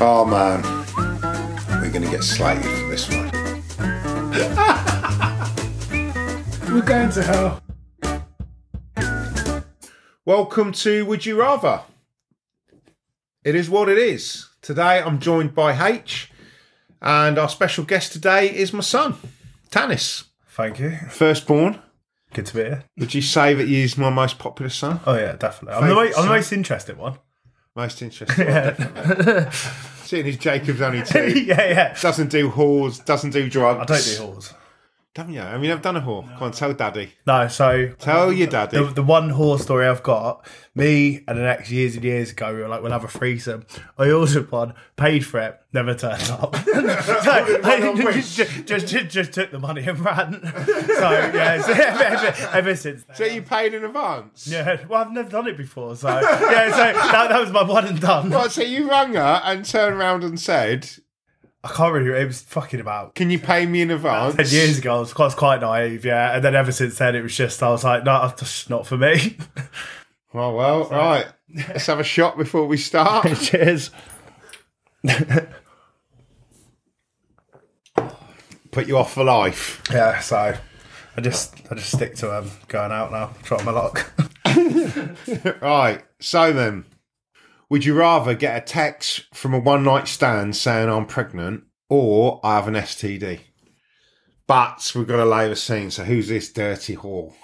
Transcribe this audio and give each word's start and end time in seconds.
Oh 0.00 0.24
man, 0.24 0.62
we're 1.82 1.90
gonna 1.90 2.10
get 2.10 2.22
slated 2.22 2.64
for 2.64 2.88
this 2.88 3.08
one. 3.08 3.28
We're 6.72 6.82
going 6.82 7.10
to 7.10 7.22
hell. 7.22 7.62
Welcome 10.24 10.72
to 10.72 11.04
Would 11.06 11.24
You 11.26 11.40
Rather. 11.40 11.80
It 13.42 13.54
is 13.54 13.68
what 13.70 13.88
it 13.88 13.98
is. 13.98 14.46
Today 14.62 15.00
I'm 15.00 15.18
joined 15.18 15.54
by 15.54 15.72
H, 15.90 16.30
and 17.02 17.38
our 17.38 17.48
special 17.48 17.84
guest 17.84 18.12
today 18.12 18.54
is 18.54 18.72
my 18.72 18.80
son, 18.82 19.16
Tanis. 19.70 20.24
Thank 20.50 20.78
you. 20.78 20.96
Firstborn. 21.10 21.80
Good 22.34 22.46
to 22.46 22.54
be 22.54 22.60
here. 22.64 22.84
Would 22.98 23.14
you 23.14 23.22
say 23.22 23.54
that 23.54 23.66
he's 23.66 23.96
my 23.98 24.10
most 24.10 24.38
popular 24.38 24.68
son? 24.70 25.00
Oh 25.06 25.16
yeah, 25.16 25.34
definitely. 25.36 25.76
I'm 25.78 25.88
the, 25.88 25.94
Favourite 25.94 26.10
mo- 26.10 26.16
I'm 26.18 26.20
the 26.22 26.28
son? 26.28 26.30
most 26.36 26.52
interested 26.52 26.98
one. 26.98 27.18
Most 27.78 28.02
interesting. 28.02 28.44
definitely. 28.44 29.52
Seeing 30.02 30.26
as 30.26 30.36
Jacob's 30.36 30.80
only 30.80 31.00
two, 31.04 31.28
yeah, 31.38 31.68
yeah. 31.68 31.96
doesn't 32.00 32.28
do 32.28 32.50
whores, 32.50 33.04
doesn't 33.04 33.30
do 33.30 33.48
drugs. 33.48 33.80
I 33.80 33.84
don't 33.84 34.04
do 34.04 34.32
halls. 34.32 34.54
Haven't 35.18 35.34
you? 35.34 35.40
I 35.40 35.58
mean, 35.58 35.72
I've 35.72 35.82
done 35.82 35.96
a 35.96 36.00
whore. 36.00 36.32
Come 36.34 36.44
on, 36.44 36.52
tell 36.52 36.72
daddy. 36.72 37.12
No, 37.26 37.48
so 37.48 37.88
Tell 37.98 38.32
your 38.32 38.46
daddy. 38.46 38.78
the, 38.78 38.84
the 38.84 39.02
one 39.02 39.30
horror 39.30 39.58
story 39.58 39.88
I've 39.88 40.04
got, 40.04 40.46
me 40.76 41.24
and 41.26 41.36
an 41.36 41.44
ex 41.44 41.72
years 41.72 41.96
and 41.96 42.04
years 42.04 42.30
ago, 42.30 42.54
we 42.54 42.60
were 42.60 42.68
like, 42.68 42.82
we'll 42.82 42.92
have 42.92 43.02
a 43.02 43.08
threesome. 43.08 43.66
I 43.98 44.12
ordered 44.12 44.48
one, 44.52 44.74
paid 44.94 45.26
for 45.26 45.40
it, 45.40 45.58
never 45.72 45.92
turned 45.96 46.22
up. 46.30 46.54
so 46.64 46.72
I 46.76 48.12
just, 48.12 48.36
just, 48.64 48.86
just, 48.86 49.08
just 49.08 49.32
took 49.32 49.50
the 49.50 49.58
money 49.58 49.84
and 49.84 49.98
ran. 49.98 50.40
So 50.44 51.10
yeah, 51.10 51.62
so 51.62 51.72
ever, 51.72 52.56
ever, 52.56 52.76
since 52.76 53.02
then. 53.02 53.16
so 53.16 53.24
you 53.24 53.42
paid 53.42 53.74
in 53.74 53.84
advance? 53.84 54.46
Yeah, 54.46 54.86
well, 54.86 55.02
I've 55.02 55.10
never 55.10 55.28
done 55.28 55.48
it 55.48 55.56
before, 55.56 55.96
so 55.96 56.10
yeah, 56.10 56.70
so 56.70 56.92
that, 56.96 57.28
that 57.30 57.40
was 57.40 57.50
my 57.50 57.64
one 57.64 57.86
and 57.88 58.00
done. 58.00 58.30
What, 58.30 58.52
so 58.52 58.62
you 58.62 58.88
rang 58.88 59.14
her 59.14 59.40
and 59.44 59.64
turned 59.64 59.96
around 59.96 60.22
and 60.22 60.38
said, 60.38 60.88
I 61.68 61.72
can't 61.74 61.92
really. 61.92 62.20
It 62.20 62.26
was 62.26 62.40
fucking 62.42 62.80
about 62.80 63.14
"Can 63.14 63.30
you 63.30 63.38
pay 63.38 63.66
me 63.66 63.82
in 63.82 63.90
advance?" 63.90 64.36
ten 64.36 64.46
years 64.46 64.78
ago. 64.78 64.96
I 64.96 65.00
was 65.00 65.12
quite, 65.12 65.36
quite 65.36 65.60
naive, 65.60 66.04
yeah. 66.04 66.34
And 66.34 66.44
then 66.44 66.54
ever 66.54 66.72
since 66.72 66.98
then, 66.98 67.14
it 67.14 67.22
was 67.22 67.36
just 67.36 67.62
I 67.62 67.70
was 67.70 67.84
like, 67.84 68.04
no, 68.04 68.20
that's 68.22 68.40
just 68.40 68.70
not 68.70 68.86
for 68.86 68.96
me. 68.96 69.36
Oh 70.34 70.54
well, 70.54 70.84
right. 70.90 71.26
Let's 71.54 71.86
have 71.86 72.00
a 72.00 72.04
shot 72.04 72.36
before 72.36 72.66
we 72.66 72.76
start. 72.76 73.26
Cheers. 73.40 73.90
Put 78.70 78.86
you 78.86 78.98
off 78.98 79.14
for 79.14 79.24
life. 79.24 79.82
Yeah, 79.90 80.20
so 80.20 80.54
I 81.16 81.20
just 81.22 81.54
I 81.70 81.74
just 81.74 81.96
stick 81.96 82.14
to 82.16 82.38
um, 82.38 82.50
going 82.68 82.92
out 82.92 83.10
now, 83.10 83.30
try 83.42 83.62
my 83.62 83.72
luck. 83.72 84.12
Right. 85.62 86.02
So 86.20 86.52
then, 86.52 86.84
would 87.70 87.84
you 87.84 87.94
rather 87.94 88.34
get 88.34 88.56
a 88.56 88.64
text 88.64 89.24
from 89.34 89.54
a 89.54 89.58
one 89.58 89.84
night 89.84 90.08
stand 90.08 90.56
saying 90.56 90.88
I'm 90.88 91.06
pregnant 91.06 91.64
or 91.88 92.40
I 92.42 92.56
have 92.56 92.68
an 92.68 92.74
STD? 92.74 93.40
But 94.46 94.92
we've 94.94 95.06
got 95.06 95.16
to 95.16 95.26
lay 95.26 95.48
the 95.48 95.56
scene. 95.56 95.90
So 95.90 96.04
who's 96.04 96.28
this 96.28 96.52
dirty 96.52 96.96
whore? 96.96 97.34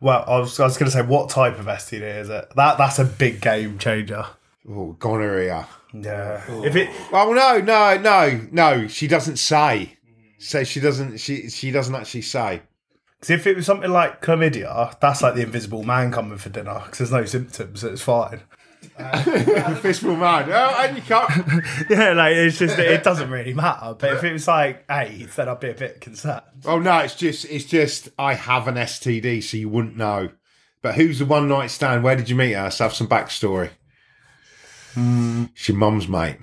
well, 0.00 0.24
I 0.26 0.38
was, 0.38 0.58
I 0.60 0.64
was 0.64 0.76
going 0.76 0.90
to 0.90 0.96
say, 0.96 1.02
what 1.02 1.30
type 1.30 1.58
of 1.58 1.66
STD 1.66 2.20
is 2.20 2.28
it? 2.28 2.48
That 2.56 2.78
that's 2.78 2.98
a 2.98 3.04
big 3.04 3.40
game 3.40 3.78
changer. 3.78 4.26
Oh, 4.68 4.92
gonorrhea. 4.98 5.66
Yeah, 5.94 6.42
if 6.64 6.76
it 6.76 6.90
Oh 7.12 7.32
no, 7.32 7.58
no, 7.60 7.98
no, 7.98 8.48
no. 8.52 8.88
She 8.88 9.06
doesn't 9.06 9.36
say. 9.36 9.96
So 10.38 10.64
she 10.64 10.80
doesn't. 10.80 11.18
She 11.18 11.48
she 11.48 11.70
doesn't 11.70 11.94
actually 11.94 12.22
say. 12.22 12.62
Cause 13.20 13.30
if 13.30 13.46
it 13.46 13.56
was 13.56 13.64
something 13.64 13.90
like 13.90 14.20
chlamydia, 14.20 14.98
that's 15.00 15.22
like 15.22 15.34
the 15.34 15.42
invisible 15.42 15.82
man 15.82 16.12
coming 16.12 16.36
for 16.36 16.50
dinner 16.50 16.82
because 16.84 16.98
there's 16.98 17.12
no 17.12 17.24
symptoms, 17.24 17.80
so 17.80 17.88
it's 17.88 18.02
fine. 18.02 18.42
Fistful 19.82 20.16
man. 20.16 20.48
Oh, 20.50 20.76
and 20.80 20.96
you 20.96 21.02
can't. 21.02 21.30
Yeah, 21.90 22.12
like 22.14 22.34
it's 22.34 22.58
just 22.58 22.78
it 22.78 23.02
doesn't 23.04 23.30
really 23.30 23.52
matter. 23.54 23.94
But 23.98 24.14
if 24.14 24.24
it 24.24 24.32
was 24.32 24.48
like 24.48 24.84
AIDS, 24.90 25.36
then 25.36 25.48
I'd 25.48 25.60
be 25.60 25.70
a 25.70 25.74
bit 25.74 26.00
concerned. 26.00 26.42
Oh 26.64 26.78
no, 26.78 26.98
it's 27.00 27.14
just 27.14 27.44
it's 27.46 27.64
just 27.66 28.08
I 28.18 28.34
have 28.34 28.68
an 28.68 28.76
STD, 28.76 29.42
so 29.42 29.56
you 29.58 29.68
wouldn't 29.68 29.96
know. 29.96 30.30
But 30.82 30.94
who's 30.94 31.18
the 31.18 31.26
one 31.26 31.48
night 31.48 31.70
stand? 31.70 32.04
Where 32.04 32.16
did 32.16 32.30
you 32.30 32.36
meet 32.36 32.52
her? 32.52 32.62
Let's 32.64 32.78
have 32.78 32.94
some 32.94 33.08
backstory. 33.08 33.70
Hmm. 34.94 35.44
It's 35.54 35.68
your 35.68 35.76
mum's 35.76 36.08
mate. 36.08 36.38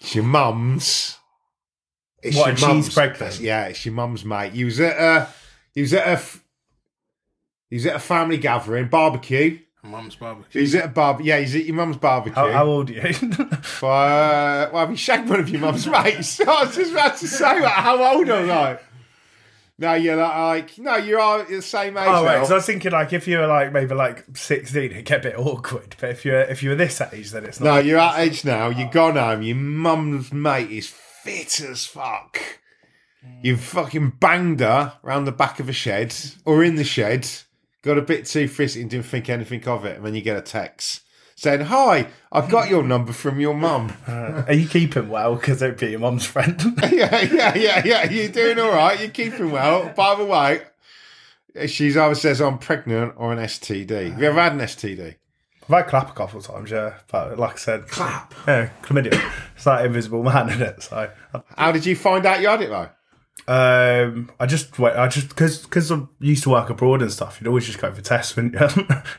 It's 0.00 0.14
your 0.14 0.24
mum's. 0.24 1.18
It's 2.22 2.36
What, 2.36 2.42
your 2.44 2.50
and 2.50 2.58
she's 2.58 2.68
mum's- 2.68 2.94
pregnant? 2.94 3.40
Yeah, 3.40 3.66
it's 3.66 3.84
your 3.84 3.94
mum's 3.94 4.24
mate. 4.24 4.52
You 4.52 4.66
was 4.66 4.80
at 4.80 4.96
a, 4.96 5.28
you 5.74 5.82
was 5.82 5.92
at 5.94 6.06
a, 6.08 6.22
you 7.70 7.76
was 7.76 7.86
at 7.86 7.96
a 7.96 8.00
family 8.00 8.36
gathering 8.38 8.88
barbecue. 8.88 9.58
Mum's 9.84 10.14
barbecue. 10.14 10.60
He's 10.60 10.74
at 10.76 10.84
a 10.84 10.88
bar. 10.88 11.18
Yeah, 11.20 11.40
he's 11.40 11.56
at 11.56 11.64
your 11.64 11.74
mum's 11.74 11.96
barbecue. 11.96 12.34
How, 12.34 12.52
how 12.52 12.66
old 12.66 12.90
are 12.90 12.92
you? 12.92 13.14
Uh, 13.82 14.70
well, 14.72 14.80
have 14.82 14.90
you 14.90 14.96
shagged 14.96 15.28
one 15.28 15.40
of 15.40 15.48
your 15.48 15.60
mum's 15.60 15.88
mates? 15.88 16.40
I 16.46 16.64
was 16.64 16.76
just 16.76 16.92
about 16.92 17.16
to 17.16 17.26
say, 17.26 17.60
like, 17.60 17.72
how 17.72 18.14
old 18.14 18.28
are 18.28 18.50
I? 18.50 18.78
No, 19.78 19.94
you're 19.94 20.14
like, 20.14 20.36
like, 20.36 20.78
no, 20.78 20.96
you 20.96 21.18
are 21.18 21.42
the 21.42 21.60
same 21.60 21.96
age 21.96 22.06
oh 22.06 22.22
now. 22.22 22.24
right, 22.24 22.46
so 22.46 22.52
I 22.52 22.56
was 22.58 22.66
thinking 22.66 22.92
like 22.92 23.12
if 23.12 23.26
you 23.26 23.38
were 23.38 23.48
like 23.48 23.72
maybe 23.72 23.94
like 23.94 24.24
sixteen, 24.36 24.92
it'd 24.92 25.04
get 25.06 25.20
a 25.26 25.30
bit 25.30 25.38
awkward. 25.38 25.96
But 25.98 26.10
if 26.10 26.24
you're 26.24 26.42
if 26.42 26.62
you 26.62 26.70
were 26.70 26.76
this 26.76 27.00
age, 27.00 27.32
then 27.32 27.44
it's 27.44 27.58
not. 27.58 27.66
no, 27.66 27.74
not. 27.76 27.84
you're 27.84 27.98
at 27.98 28.20
age 28.20 28.44
now. 28.44 28.68
You've 28.68 28.92
gone 28.92 29.16
home. 29.16 29.42
Your 29.42 29.56
mum's 29.56 30.32
mate 30.32 30.70
is 30.70 30.86
fit 30.86 31.60
as 31.60 31.84
fuck. 31.84 32.38
You've 33.42 33.60
fucking 33.60 34.10
banged 34.20 34.60
her 34.60 34.98
around 35.02 35.24
the 35.24 35.32
back 35.32 35.58
of 35.58 35.68
a 35.68 35.72
shed 35.72 36.14
or 36.44 36.62
in 36.62 36.76
the 36.76 36.84
shed. 36.84 37.28
Got 37.82 37.98
a 37.98 38.02
bit 38.02 38.26
too 38.26 38.46
frisky 38.48 38.80
and 38.80 38.90
didn't 38.90 39.06
think 39.06 39.28
anything 39.28 39.66
of 39.66 39.84
it. 39.84 39.96
And 39.96 40.06
then 40.06 40.14
you 40.14 40.22
get 40.22 40.36
a 40.36 40.40
text 40.42 41.02
saying, 41.34 41.62
"Hi, 41.62 42.06
I've 42.30 42.48
got 42.48 42.70
your 42.70 42.82
number 42.84 43.12
from 43.12 43.40
your 43.40 43.54
mum." 43.54 43.92
Uh, 44.06 44.44
are 44.46 44.54
you 44.54 44.68
keeping 44.68 45.08
well? 45.08 45.34
Because 45.36 45.62
it'd 45.62 45.78
be 45.78 45.90
your 45.90 46.00
mum's 46.00 46.24
friend. 46.26 46.60
yeah, 46.92 47.20
yeah, 47.22 47.54
yeah, 47.56 47.82
yeah. 47.84 48.10
You're 48.10 48.28
doing 48.28 48.58
all 48.58 48.70
right. 48.72 48.98
You're 49.00 49.08
keeping 49.10 49.50
well. 49.50 49.92
By 49.96 50.14
the 50.14 50.24
way, 50.24 50.62
she's 51.66 51.96
either 51.96 52.14
says 52.14 52.40
I'm 52.40 52.58
pregnant 52.58 53.14
or 53.16 53.32
an 53.32 53.38
STD. 53.38 54.10
Have 54.12 54.20
you 54.20 54.28
ever 54.28 54.40
had 54.40 54.52
an 54.52 54.60
STD? 54.60 55.16
I've 55.64 55.68
had 55.68 55.86
clap 55.86 56.10
a 56.10 56.12
couple 56.12 56.40
of 56.40 56.46
times, 56.46 56.70
yeah. 56.70 56.94
But 57.08 57.38
like 57.38 57.54
I 57.54 57.58
said, 57.58 57.88
Clap. 57.88 58.34
yeah, 58.46 58.70
chlamydia. 58.82 59.32
It's 59.54 59.64
that 59.64 59.84
invisible 59.86 60.22
man 60.22 60.50
in 60.50 60.60
it. 60.60 60.82
So 60.82 61.10
How 61.56 61.72
did 61.72 61.86
you 61.86 61.94
find 61.96 62.26
out 62.26 62.40
you 62.40 62.48
had 62.48 62.62
it 62.62 62.70
though? 62.70 62.88
Um, 63.48 64.30
I 64.38 64.46
just 64.46 64.78
wait. 64.78 64.94
I 64.94 65.08
just 65.08 65.28
because 65.28 65.58
because 65.64 65.90
I 65.90 66.00
used 66.20 66.42
to 66.44 66.50
work 66.50 66.70
abroad 66.70 67.02
and 67.02 67.10
stuff. 67.12 67.38
You'd 67.40 67.48
always 67.48 67.66
just 67.66 67.78
go 67.80 67.92
for 67.92 68.00
tests, 68.00 68.36
wouldn't 68.36 68.54
you? 68.54 68.60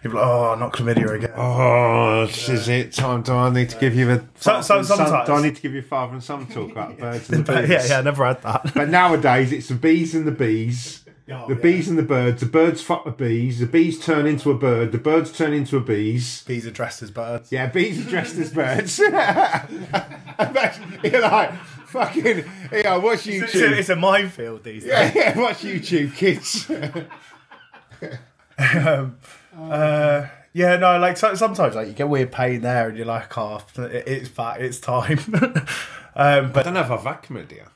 You'd 0.03 0.11
be 0.11 0.17
like, 0.17 0.25
oh, 0.25 0.55
not 0.57 0.71
chlamydia 0.73 1.13
again. 1.15 1.33
Oh, 1.35 2.25
this 2.25 2.47
is 2.49 2.69
it 2.69 2.93
time? 2.93 3.21
Do 3.23 3.33
I 3.33 3.49
need 3.49 3.69
to 3.71 3.79
give 3.79 3.95
you 3.95 4.05
the? 4.05 4.25
So- 4.35 4.61
so- 4.61 4.75
father 4.75 4.83
son- 4.85 4.97
sometimes. 4.97 5.27
Do 5.27 5.33
I 5.33 5.41
need 5.41 5.55
to 5.57 5.61
give 5.61 5.73
you 5.73 5.81
father 5.81 6.13
and 6.13 6.23
son 6.23 6.45
talk 6.47 6.71
about 6.71 6.89
the 6.95 7.01
birds 7.01 7.29
and 7.29 7.45
the 7.45 7.53
bees? 7.61 7.69
yeah, 7.69 7.85
yeah, 7.87 7.99
I 7.99 8.01
never 8.01 8.25
had 8.25 8.41
that. 8.43 8.73
But 8.73 8.89
nowadays 8.89 9.51
it's 9.51 9.67
the 9.67 9.75
bees 9.75 10.15
and 10.15 10.25
the 10.27 10.31
bees. 10.31 10.99
Oh, 11.31 11.47
the 11.47 11.53
yeah. 11.55 11.61
bees 11.61 11.87
and 11.87 11.97
the 11.97 12.03
birds. 12.03 12.41
The 12.41 12.47
birds 12.47 12.81
fuck 12.81 13.05
the 13.05 13.11
bees. 13.11 13.59
The 13.59 13.65
bees 13.65 13.97
turn 13.97 14.25
into 14.27 14.51
a 14.51 14.55
bird. 14.55 14.91
The 14.91 14.97
birds 14.97 15.31
turn 15.31 15.53
into 15.53 15.77
a 15.77 15.79
bees. 15.79 16.43
Bees 16.43 16.67
are 16.67 16.71
dressed 16.71 17.01
as 17.01 17.11
birds. 17.11 17.49
Yeah, 17.49 17.67
bees 17.67 18.05
are 18.05 18.09
dressed 18.09 18.35
as 18.39 18.51
birds. 18.51 18.99
You're 18.99 19.09
like, 21.21 21.51
fucking, 21.93 22.43
yeah, 22.71 22.97
watch 22.97 23.27
It's 23.27 23.53
a, 23.53 23.57
YouTube. 23.57 23.77
it's 23.77 23.89
a 23.89 23.95
minefield 23.95 24.63
these 24.63 24.83
days. 24.83 25.15
Yeah, 25.15 25.39
watch 25.39 25.59
YouTube, 25.59 26.15
kids. 26.15 26.67
um, 28.85 29.17
uh, 29.55 30.27
yeah, 30.53 30.75
no, 30.77 30.97
like 30.97 31.17
so, 31.17 31.35
sometimes 31.35 31.75
like 31.75 31.87
you 31.87 31.93
get 31.93 32.09
weird 32.09 32.31
pain 32.31 32.61
there, 32.61 32.89
and 32.89 32.97
you're 32.97 33.05
like, 33.05 33.37
oh, 33.37 33.61
it, 33.77 34.07
it's 34.07 34.29
back, 34.29 34.59
it's 34.59 34.79
time. 34.79 35.19
um, 35.33 35.65
I 36.15 36.41
but 36.41 36.65
don't 36.65 36.73
know 36.73 36.81
if 36.81 36.91
I've 36.91 37.03
had 37.03 37.21
chlamydia. 37.21 37.67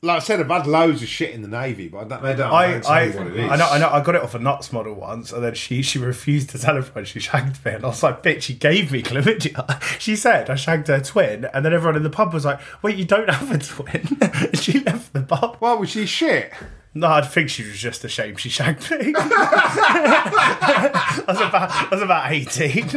Like 0.00 0.18
I 0.18 0.20
said, 0.20 0.38
I've 0.38 0.46
had 0.46 0.68
loads 0.68 1.02
of 1.02 1.08
shit 1.08 1.34
in 1.34 1.42
the 1.42 1.48
Navy, 1.48 1.88
but 1.88 1.98
I 1.98 2.04
don't, 2.04 2.22
they 2.22 2.36
don't, 2.36 2.52
I, 2.52 2.70
don't 2.70 2.82
tell 2.84 2.92
I, 2.92 3.06
me 3.06 3.16
what 3.16 3.26
it 3.26 3.36
is. 3.36 3.50
I 3.50 3.56
know, 3.56 3.68
I 3.68 3.78
know, 3.78 3.88
I 3.88 4.00
got 4.00 4.14
it 4.14 4.22
off 4.22 4.32
a 4.36 4.38
nuts 4.38 4.72
model 4.72 4.94
once, 4.94 5.32
and 5.32 5.42
then 5.42 5.54
she 5.54 5.82
she 5.82 5.98
refused 5.98 6.50
to 6.50 6.58
tell 6.58 6.76
everyone 6.76 7.04
she 7.04 7.18
shagged 7.18 7.64
me, 7.64 7.72
and 7.72 7.84
I 7.84 7.88
was 7.88 8.00
like, 8.04 8.22
bitch, 8.22 8.42
she 8.42 8.54
gave 8.54 8.92
me 8.92 9.02
chlamydia. 9.02 9.82
She 9.98 10.14
said 10.14 10.48
I 10.50 10.54
shagged 10.54 10.86
her 10.86 11.00
twin, 11.00 11.46
and 11.46 11.64
then 11.64 11.72
everyone 11.72 11.96
in 11.96 12.04
the 12.04 12.10
pub 12.10 12.32
was 12.32 12.44
like, 12.44 12.60
wait, 12.80 12.96
you 12.96 13.06
don't 13.06 13.28
have 13.28 13.50
a 13.50 13.58
twin? 13.58 14.06
and 14.20 14.56
she 14.56 14.78
left 14.78 15.12
the 15.12 15.22
pub. 15.22 15.56
Why 15.58 15.74
was 15.74 15.90
she 15.90 16.06
shit? 16.06 16.52
No, 16.94 17.08
I 17.08 17.20
think 17.22 17.50
she 17.50 17.64
was 17.64 17.78
just 17.78 18.04
ashamed 18.04 18.38
she 18.40 18.48
shagged 18.48 18.88
me. 18.90 19.12
I 19.16 21.24
was 21.26 21.40
about, 21.40 21.70
I 21.70 21.88
was 21.90 22.02
about 22.02 22.30
eighteen. 22.30 22.88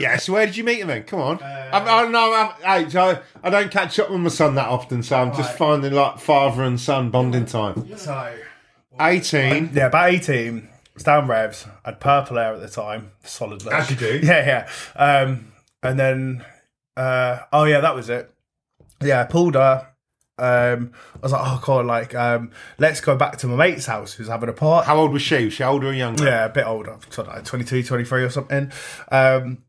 Yeah, 0.00 0.16
so 0.16 0.32
where 0.32 0.46
did 0.46 0.56
you 0.56 0.64
meet 0.64 0.80
him 0.80 0.88
then? 0.88 1.04
Come 1.04 1.20
on. 1.20 1.40
Uh, 1.40 1.63
I, 1.74 1.98
I 1.98 2.02
don't 2.02 2.12
know. 2.12 2.32
I, 2.32 2.54
I, 2.64 3.20
I 3.42 3.50
don't 3.50 3.70
catch 3.70 3.98
up 3.98 4.10
with 4.10 4.20
my 4.20 4.28
son 4.28 4.54
that 4.54 4.68
often, 4.68 5.02
so 5.02 5.16
I'm 5.18 5.30
just 5.34 5.50
Right. 5.50 5.58
finding 5.58 5.92
like 5.92 6.18
father 6.18 6.62
and 6.62 6.80
son 6.80 7.10
bonding 7.10 7.46
time. 7.46 7.96
So 7.96 8.34
18. 9.00 9.70
Yeah, 9.74 9.86
about 9.86 10.10
18. 10.10 10.68
It's 10.94 11.04
down 11.04 11.26
revs. 11.26 11.66
I 11.84 11.90
had 11.90 12.00
purple 12.00 12.36
hair 12.36 12.54
at 12.54 12.60
the 12.60 12.68
time. 12.68 13.10
Solid 13.24 13.64
look. 13.64 13.74
As 13.74 13.90
you 13.90 13.96
do. 13.96 14.20
Yeah, 14.22 14.66
yeah. 14.96 15.00
Um, 15.00 15.52
and 15.82 15.98
then, 15.98 16.44
uh, 16.96 17.40
oh 17.52 17.64
yeah, 17.64 17.80
that 17.80 17.94
was 17.94 18.08
it. 18.08 18.32
Yeah, 19.02 19.22
I 19.22 19.24
pulled 19.24 19.54
her. 19.56 19.88
Um, 20.38 20.92
I 21.16 21.18
was 21.22 21.32
like, 21.32 21.42
oh 21.44 21.60
god, 21.64 21.86
like, 21.86 22.14
um, 22.14 22.50
let's 22.78 23.00
go 23.00 23.16
back 23.16 23.38
to 23.38 23.46
my 23.48 23.56
mate's 23.56 23.86
house 23.86 24.12
who's 24.14 24.28
having 24.28 24.48
a 24.48 24.52
party. 24.52 24.86
How 24.86 24.96
old 24.96 25.12
was 25.12 25.22
she? 25.22 25.44
Was 25.44 25.54
she 25.54 25.62
older 25.64 25.88
or 25.88 25.92
younger? 25.92 26.24
Yeah, 26.24 26.46
a 26.46 26.48
bit 26.48 26.66
older, 26.66 26.96
sort 27.10 27.28
of 27.28 27.34
like 27.34 27.44
22, 27.44 27.82
23 27.84 28.22
or 28.24 28.30
something. 28.30 28.72
Um, 29.12 29.63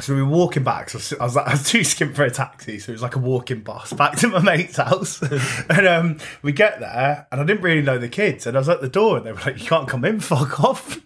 So 0.00 0.14
we 0.14 0.22
were 0.22 0.28
walking 0.28 0.64
back. 0.64 0.90
So 0.90 1.16
I 1.20 1.24
was, 1.24 1.36
like, 1.36 1.46
I 1.48 1.52
was 1.52 1.68
too 1.68 1.84
skimp 1.84 2.16
for 2.16 2.24
a 2.24 2.30
taxi, 2.30 2.78
so 2.78 2.90
it 2.90 2.94
was 2.94 3.02
like 3.02 3.16
a 3.16 3.20
walking 3.20 3.60
bus 3.60 3.92
back 3.92 4.16
to 4.18 4.28
my 4.28 4.40
mate's 4.40 4.76
house. 4.76 5.22
and 5.70 5.86
um, 5.86 6.18
we 6.42 6.52
get 6.52 6.80
there, 6.80 7.26
and 7.30 7.40
I 7.40 7.44
didn't 7.44 7.62
really 7.62 7.82
know 7.82 7.98
the 7.98 8.08
kids. 8.08 8.46
And 8.46 8.56
I 8.56 8.60
was 8.60 8.68
at 8.68 8.80
the 8.80 8.88
door, 8.88 9.18
and 9.18 9.26
they 9.26 9.32
were 9.32 9.40
like, 9.40 9.60
"You 9.60 9.68
can't 9.68 9.88
come 9.88 10.04
in, 10.04 10.20
fuck 10.20 10.62
off." 10.62 11.00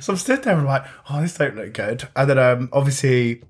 so 0.00 0.14
I'm 0.14 0.16
stood 0.16 0.42
there 0.42 0.54
and 0.54 0.62
I'm 0.62 0.66
like, 0.66 0.84
"Oh, 1.10 1.20
this 1.20 1.36
don't 1.36 1.56
look 1.56 1.74
good." 1.74 2.08
And 2.16 2.30
then 2.30 2.38
um, 2.38 2.68
obviously 2.72 3.42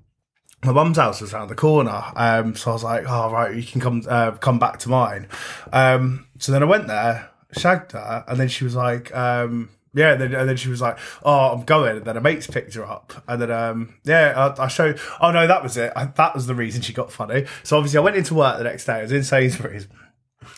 my 0.63 0.73
mum's 0.73 0.97
house 0.97 1.21
was 1.21 1.33
around 1.33 1.47
the 1.47 1.55
corner. 1.55 2.03
Um, 2.15 2.55
so 2.55 2.71
I 2.71 2.73
was 2.73 2.83
like, 2.83 3.05
"Oh, 3.07 3.31
right, 3.31 3.55
you 3.55 3.63
can 3.63 3.79
come 3.79 4.03
uh, 4.07 4.31
come 4.31 4.59
back 4.59 4.79
to 4.79 4.89
mine." 4.89 5.27
Um, 5.71 6.27
so 6.39 6.51
then 6.51 6.63
I 6.63 6.65
went 6.65 6.87
there, 6.87 7.29
shagged 7.53 7.93
her, 7.93 8.25
and 8.27 8.39
then 8.39 8.49
she 8.49 8.63
was 8.63 8.75
like. 8.75 9.15
Um, 9.15 9.69
yeah, 9.97 10.13
and 10.13 10.21
then, 10.21 10.33
and 10.35 10.47
then 10.47 10.57
she 10.57 10.69
was 10.69 10.79
like, 10.79 10.97
"Oh, 11.23 11.51
I'm 11.53 11.63
going." 11.63 11.97
And 11.97 12.05
then 12.05 12.17
a 12.17 12.21
mate's 12.21 12.47
picked 12.47 12.75
her 12.75 12.85
up, 12.85 13.23
and 13.27 13.41
then 13.41 13.51
um, 13.51 13.95
yeah, 14.03 14.53
I, 14.57 14.65
I 14.65 14.67
showed. 14.67 14.99
Oh 15.19 15.31
no, 15.31 15.47
that 15.47 15.63
was 15.63 15.75
it. 15.75 15.91
I, 15.95 16.05
that 16.05 16.35
was 16.35 16.45
the 16.45 16.55
reason 16.55 16.81
she 16.81 16.93
got 16.93 17.11
funny. 17.11 17.45
So 17.63 17.77
obviously, 17.77 17.97
I 17.97 18.01
went 18.01 18.15
into 18.15 18.35
work 18.35 18.57
the 18.57 18.63
next 18.63 18.85
day. 18.85 18.93
I 18.93 19.01
was 19.01 19.11
in 19.11 19.23
Sainsbury's. 19.23 19.87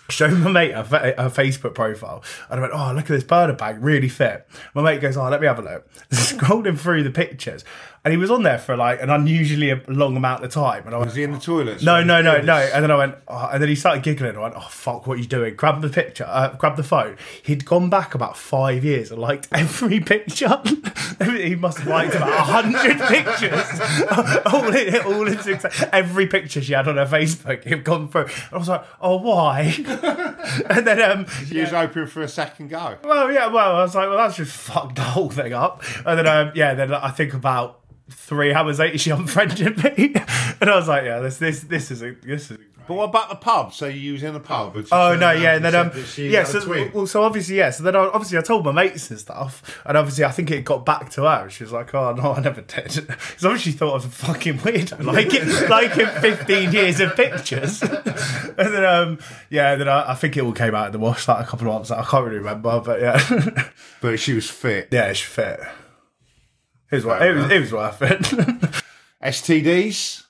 Showed 0.09 0.37
my 0.39 0.51
mate 0.51 0.71
her, 0.73 0.83
her 0.83 1.29
Facebook 1.29 1.73
profile, 1.73 2.23
and 2.49 2.59
I 2.59 2.61
went, 2.61 2.73
"Oh, 2.75 2.91
look 2.93 3.05
at 3.05 3.07
this 3.07 3.23
burner 3.23 3.53
bag, 3.53 3.81
really 3.81 4.09
fit." 4.09 4.47
My 4.75 4.81
mate 4.83 5.01
goes, 5.01 5.17
"Oh, 5.17 5.27
let 5.29 5.39
me 5.41 5.47
have 5.47 5.59
a 5.59 5.63
look." 5.63 5.91
Scrolling 6.11 6.77
through 6.77 7.03
the 7.03 7.11
pictures, 7.11 7.63
and 8.09 8.15
he 8.15 8.17
was 8.17 8.31
on 8.31 8.41
there 8.41 8.57
for 8.57 8.75
like 8.75 8.99
an 9.03 9.11
unusually 9.11 9.71
long 9.87 10.17
amount 10.17 10.43
of 10.43 10.49
time, 10.51 10.83
and 10.87 10.95
I 10.95 10.97
Was 10.97 11.13
he 11.13 11.21
in 11.21 11.31
the 11.31 11.37
toilets? 11.39 11.83
no, 11.83 12.03
no, 12.03 12.23
no, 12.23 12.41
no. 12.41 12.55
And 12.55 12.83
then 12.83 12.89
I 12.89 12.95
went, 12.95 13.15
oh, 13.27 13.49
and 13.53 13.61
then 13.61 13.69
he 13.69 13.75
started 13.75 14.01
giggling. 14.01 14.35
I 14.35 14.39
went, 14.39 14.55
oh, 14.57 14.67
fuck, 14.67 15.05
what 15.05 15.19
are 15.19 15.21
you 15.21 15.27
doing? 15.27 15.55
Grab 15.55 15.83
the 15.83 15.89
picture, 15.89 16.25
uh, 16.27 16.55
grab 16.55 16.75
the 16.75 16.81
phone. 16.83 17.17
He'd 17.43 17.65
gone 17.65 17.87
back 17.91 18.15
about 18.15 18.35
five 18.35 18.83
years 18.83 19.11
and 19.11 19.21
liked 19.21 19.47
every 19.51 19.99
picture. 19.99 20.59
he 21.23 21.53
must 21.53 21.77
have 21.77 21.87
liked 21.87 22.15
about 22.15 22.29
a 22.29 22.41
hundred 22.41 22.97
pictures. 23.07 23.79
all 24.51 24.75
in, 24.75 24.95
all 25.03 25.27
in 25.27 25.37
success. 25.37 25.85
Every 25.93 26.25
picture 26.25 26.63
she 26.63 26.73
had 26.73 26.87
on 26.87 26.97
her 26.97 27.05
Facebook, 27.05 27.63
he'd 27.63 27.83
gone 27.83 28.07
through. 28.07 28.25
I 28.51 28.57
was 28.57 28.69
like, 28.69 28.83
oh, 29.01 29.17
why? 29.17 29.71
and 30.67 30.87
then, 30.87 30.99
um, 30.99 31.27
He 31.45 31.59
was 31.59 31.69
hoping 31.69 32.07
for 32.07 32.23
a 32.23 32.27
second 32.27 32.69
go. 32.69 32.97
well, 33.03 33.31
yeah, 33.31 33.45
well, 33.47 33.75
I 33.75 33.81
was 33.83 33.93
like, 33.93 34.09
well, 34.09 34.17
that's 34.17 34.37
just 34.37 34.51
fucked 34.55 34.95
the 34.95 35.03
whole 35.03 35.29
thing 35.29 35.53
up. 35.53 35.83
And 36.07 36.17
then, 36.17 36.25
um, 36.27 36.51
yeah, 36.55 36.73
then 36.73 36.91
I 36.91 37.11
think 37.11 37.35
about 37.35 37.78
three 38.09 38.53
hours 38.53 38.79
later, 38.79 38.97
she 38.97 39.09
unfriended 39.11 39.83
me, 39.83 40.13
and 40.61 40.69
I 40.69 40.75
was 40.75 40.87
like, 40.87 41.05
yeah, 41.05 41.19
this, 41.19 41.37
this, 41.37 41.61
this 41.61 41.91
is 41.91 42.01
a, 42.01 42.11
this 42.23 42.51
is. 42.51 42.57
A, 42.57 42.59
But 42.87 42.95
what 42.95 43.09
about 43.09 43.29
the 43.29 43.35
pub? 43.35 43.71
So 43.73 43.85
you 43.85 44.13
was 44.13 44.23
in 44.23 44.33
the 44.33 44.39
pub? 44.39 44.75
Oh 44.91 45.15
no, 45.15 45.29
yeah, 45.31 45.55
and 45.55 45.63
then 45.63 45.75
um, 45.75 45.91
yeah, 46.17 46.43
so 46.43 46.67
well, 46.93 47.05
so 47.05 47.21
obviously, 47.23 47.57
yeah, 47.57 47.69
so 47.69 47.83
then 47.83 47.95
I, 47.95 47.99
obviously 47.99 48.39
I 48.39 48.41
told 48.41 48.65
my 48.65 48.71
mates 48.71 49.11
and 49.11 49.19
stuff, 49.19 49.79
and 49.85 49.95
obviously 49.95 50.25
I 50.25 50.31
think 50.31 50.49
it 50.49 50.65
got 50.65 50.85
back 50.87 51.11
to 51.11 51.21
her. 51.23 51.49
She 51.51 51.63
was 51.63 51.71
like, 51.71 51.93
"Oh 51.93 52.13
no, 52.13 52.33
I 52.33 52.39
never 52.39 52.61
did," 52.61 52.85
because 53.07 53.45
obviously 53.45 53.73
she 53.73 53.77
thought 53.77 53.91
I 53.91 53.93
was 53.93 54.05
a 54.05 54.09
fucking 54.09 54.57
weirdo, 54.59 55.03
like 55.13 55.27
it, 55.33 55.69
like 55.69 55.95
in 55.97 56.07
fifteen 56.19 56.71
years 56.71 56.99
of 56.99 57.15
pictures, 57.15 57.81
and 57.83 58.55
then 58.57 58.83
um, 58.85 59.19
yeah, 59.51 59.75
then 59.75 59.87
I, 59.87 60.11
I 60.11 60.15
think 60.15 60.35
it 60.35 60.41
all 60.41 60.53
came 60.53 60.73
out 60.73 60.87
in 60.87 60.91
the 60.93 60.99
wash 60.99 61.27
like 61.27 61.45
a 61.45 61.47
couple 61.47 61.67
of 61.67 61.73
months. 61.75 61.91
I 61.91 62.03
can't 62.03 62.25
really 62.25 62.39
remember, 62.39 62.79
but 62.79 63.01
yeah, 63.01 63.69
but 64.01 64.19
she 64.19 64.33
was 64.33 64.49
fit. 64.49 64.87
yeah, 64.91 65.13
she 65.13 65.25
fit. 65.25 65.59
It 66.91 66.95
was, 66.95 67.05
wor- 67.05 67.21
it 67.21 67.35
was, 67.35 67.51
it 67.51 67.59
was 67.59 67.71
worth 67.73 68.01
it. 68.01 68.21
STDs? 69.23 70.23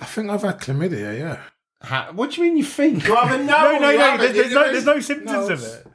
I 0.00 0.04
think 0.04 0.30
I've 0.30 0.42
had 0.42 0.58
chlamydia, 0.60 1.18
yeah. 1.18 1.40
Ha- 1.82 2.10
what 2.12 2.30
do 2.32 2.40
you 2.40 2.48
mean 2.48 2.56
you 2.58 2.64
think? 2.64 3.06
You 3.06 3.14
haven't 3.14 3.46
no, 3.46 3.52
known. 3.72 3.80
no, 3.80 3.90
you 3.90 3.98
no, 3.98 4.04
haven't. 4.04 4.32
there's, 4.34 4.34
there's 4.34 4.54
no, 4.54 4.72
there's 4.72 4.84
no 4.84 5.00
symptoms 5.00 5.48
no, 5.48 5.54
of 5.54 5.62
it. 5.62 5.86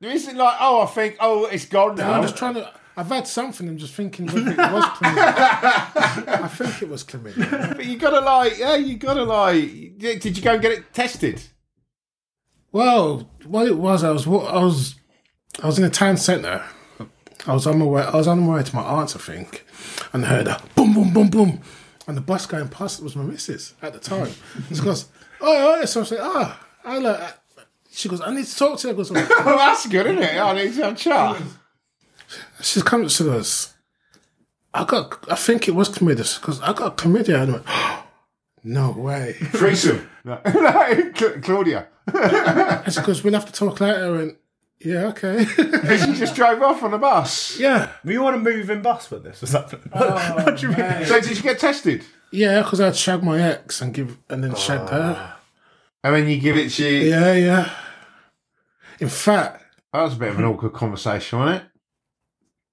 There 0.00 0.10
isn't 0.10 0.36
like, 0.36 0.56
oh, 0.60 0.82
I 0.82 0.86
think, 0.86 1.16
oh, 1.20 1.46
it's 1.46 1.66
gone 1.66 1.96
now. 1.96 2.12
I'm 2.12 2.22
just 2.22 2.36
trying 2.36 2.54
to. 2.54 2.70
I've 2.96 3.08
had 3.08 3.26
something. 3.26 3.68
I'm 3.68 3.78
just 3.78 3.94
thinking 3.94 4.26
whether 4.26 4.50
it 4.52 4.56
was 4.56 4.84
chlamydia. 4.98 6.42
I 6.44 6.48
think 6.48 6.82
it 6.82 6.88
was 6.88 7.02
chlamydia. 7.04 7.76
But 7.76 7.86
you 7.86 7.96
gotta 7.98 8.20
like, 8.20 8.58
yeah, 8.58 8.76
you 8.76 8.96
gotta 8.96 9.24
like. 9.24 9.98
Did 9.98 10.36
you 10.36 10.42
go 10.42 10.52
and 10.52 10.62
get 10.62 10.72
it 10.72 10.92
tested? 10.92 11.42
Well, 12.70 13.30
what 13.46 13.66
it 13.66 13.78
was, 13.78 14.04
I 14.04 14.10
was 14.10 14.26
wa- 14.26 14.44
I 14.44 14.62
was 14.62 14.96
I 15.62 15.66
was 15.66 15.78
in 15.78 15.84
a 15.84 15.90
town 15.90 16.16
centre. 16.18 16.64
I 17.46 17.52
was 17.52 17.66
on 17.66 17.78
my 17.78 17.84
way. 17.84 18.02
I 18.02 18.16
was 18.16 18.26
on 18.26 18.40
my 18.40 18.56
way 18.56 18.62
to 18.62 18.76
my 18.76 18.82
aunt's, 18.82 19.14
I 19.16 19.18
think, 19.18 19.64
and 20.12 20.24
I 20.24 20.28
heard 20.28 20.46
a 20.48 20.60
boom, 20.74 20.94
boom, 20.94 21.12
boom, 21.12 21.28
boom, 21.28 21.60
and 22.06 22.16
the 22.16 22.20
bus 22.22 22.46
going 22.46 22.68
past 22.68 23.02
was 23.02 23.14
my 23.16 23.22
missus 23.24 23.74
at 23.82 23.92
the 23.92 23.98
time. 23.98 24.30
she 24.72 24.80
goes, 24.80 25.06
"Oh, 25.40 25.78
oh," 25.80 25.84
so 25.84 26.00
I 26.00 26.04
said, 26.04 26.18
"Ah, 26.22 26.66
I 26.84 26.98
like." 26.98 27.34
She 27.90 28.08
goes, 28.08 28.20
"I 28.20 28.34
need 28.34 28.46
to 28.46 28.56
talk 28.56 28.78
to 28.80 28.88
you." 28.88 28.94
I 28.94 28.96
goes, 28.96 29.10
Oh, 29.10 29.14
that's 29.44 29.86
good, 29.86 30.06
isn't 30.06 30.22
it? 30.22 30.36
I 30.40 30.52
need 30.54 30.74
to 30.74 30.82
have 30.84 30.92
a 30.94 30.96
chat. 30.96 31.42
She 32.60 32.80
comes 32.82 33.16
to 33.18 33.32
us. 33.36 33.74
I 34.72 34.84
got. 34.84 35.30
I 35.30 35.36
think 35.36 35.68
it 35.68 35.74
was 35.74 35.88
chlamydia 35.88 36.40
because 36.40 36.60
I 36.60 36.72
got 36.72 36.96
chlamydia. 36.96 37.42
And 37.42 37.50
I 37.50 37.54
went, 37.54 37.66
no 38.64 38.90
way. 38.92 39.34
Threesome. 39.52 40.08
No, 40.24 40.40
no, 40.44 41.12
Cla- 41.14 41.40
Claudia. 41.40 41.86
And 42.84 42.92
she 42.92 43.00
goes, 43.02 43.22
we'll 43.22 43.34
have 43.34 43.46
to 43.46 43.52
talk 43.52 43.80
later. 43.80 44.16
And 44.16 44.36
yeah, 44.84 45.06
okay. 45.06 45.46
And 45.58 46.00
she 46.00 46.14
just 46.18 46.34
drove 46.34 46.62
off 46.62 46.82
on 46.82 46.94
a 46.94 46.98
bus. 46.98 47.58
yeah, 47.58 47.90
We 48.04 48.18
want 48.18 48.36
to 48.36 48.50
move 48.50 48.70
in 48.70 48.82
bus 48.82 49.10
with 49.10 49.24
this 49.24 49.42
or 49.42 49.46
something. 49.46 49.80
what 49.92 50.56
do 50.56 50.68
you 50.68 50.74
oh, 50.74 50.98
mean? 50.98 51.06
So 51.06 51.20
did 51.20 51.36
you 51.36 51.42
get 51.42 51.58
tested? 51.58 52.04
yeah, 52.30 52.62
because 52.62 52.80
I'd 52.80 52.96
shag 52.96 53.22
my 53.22 53.40
ex 53.40 53.80
and 53.80 53.94
give 53.94 54.18
and 54.28 54.44
then 54.44 54.54
shag 54.54 54.80
ah. 54.82 54.86
her. 54.88 55.36
And 56.04 56.14
then 56.16 56.28
you 56.28 56.38
give 56.38 56.56
it 56.56 56.70
to 56.70 56.86
you. 56.86 57.10
Yeah, 57.10 57.32
yeah. 57.32 57.70
In 59.00 59.08
fact, 59.08 59.64
That 59.92 60.02
was 60.02 60.14
a 60.14 60.16
bit 60.16 60.30
of 60.30 60.38
an 60.38 60.44
awkward 60.44 60.74
conversation, 60.74 61.38
wasn't 61.38 61.62
it? 61.62 61.68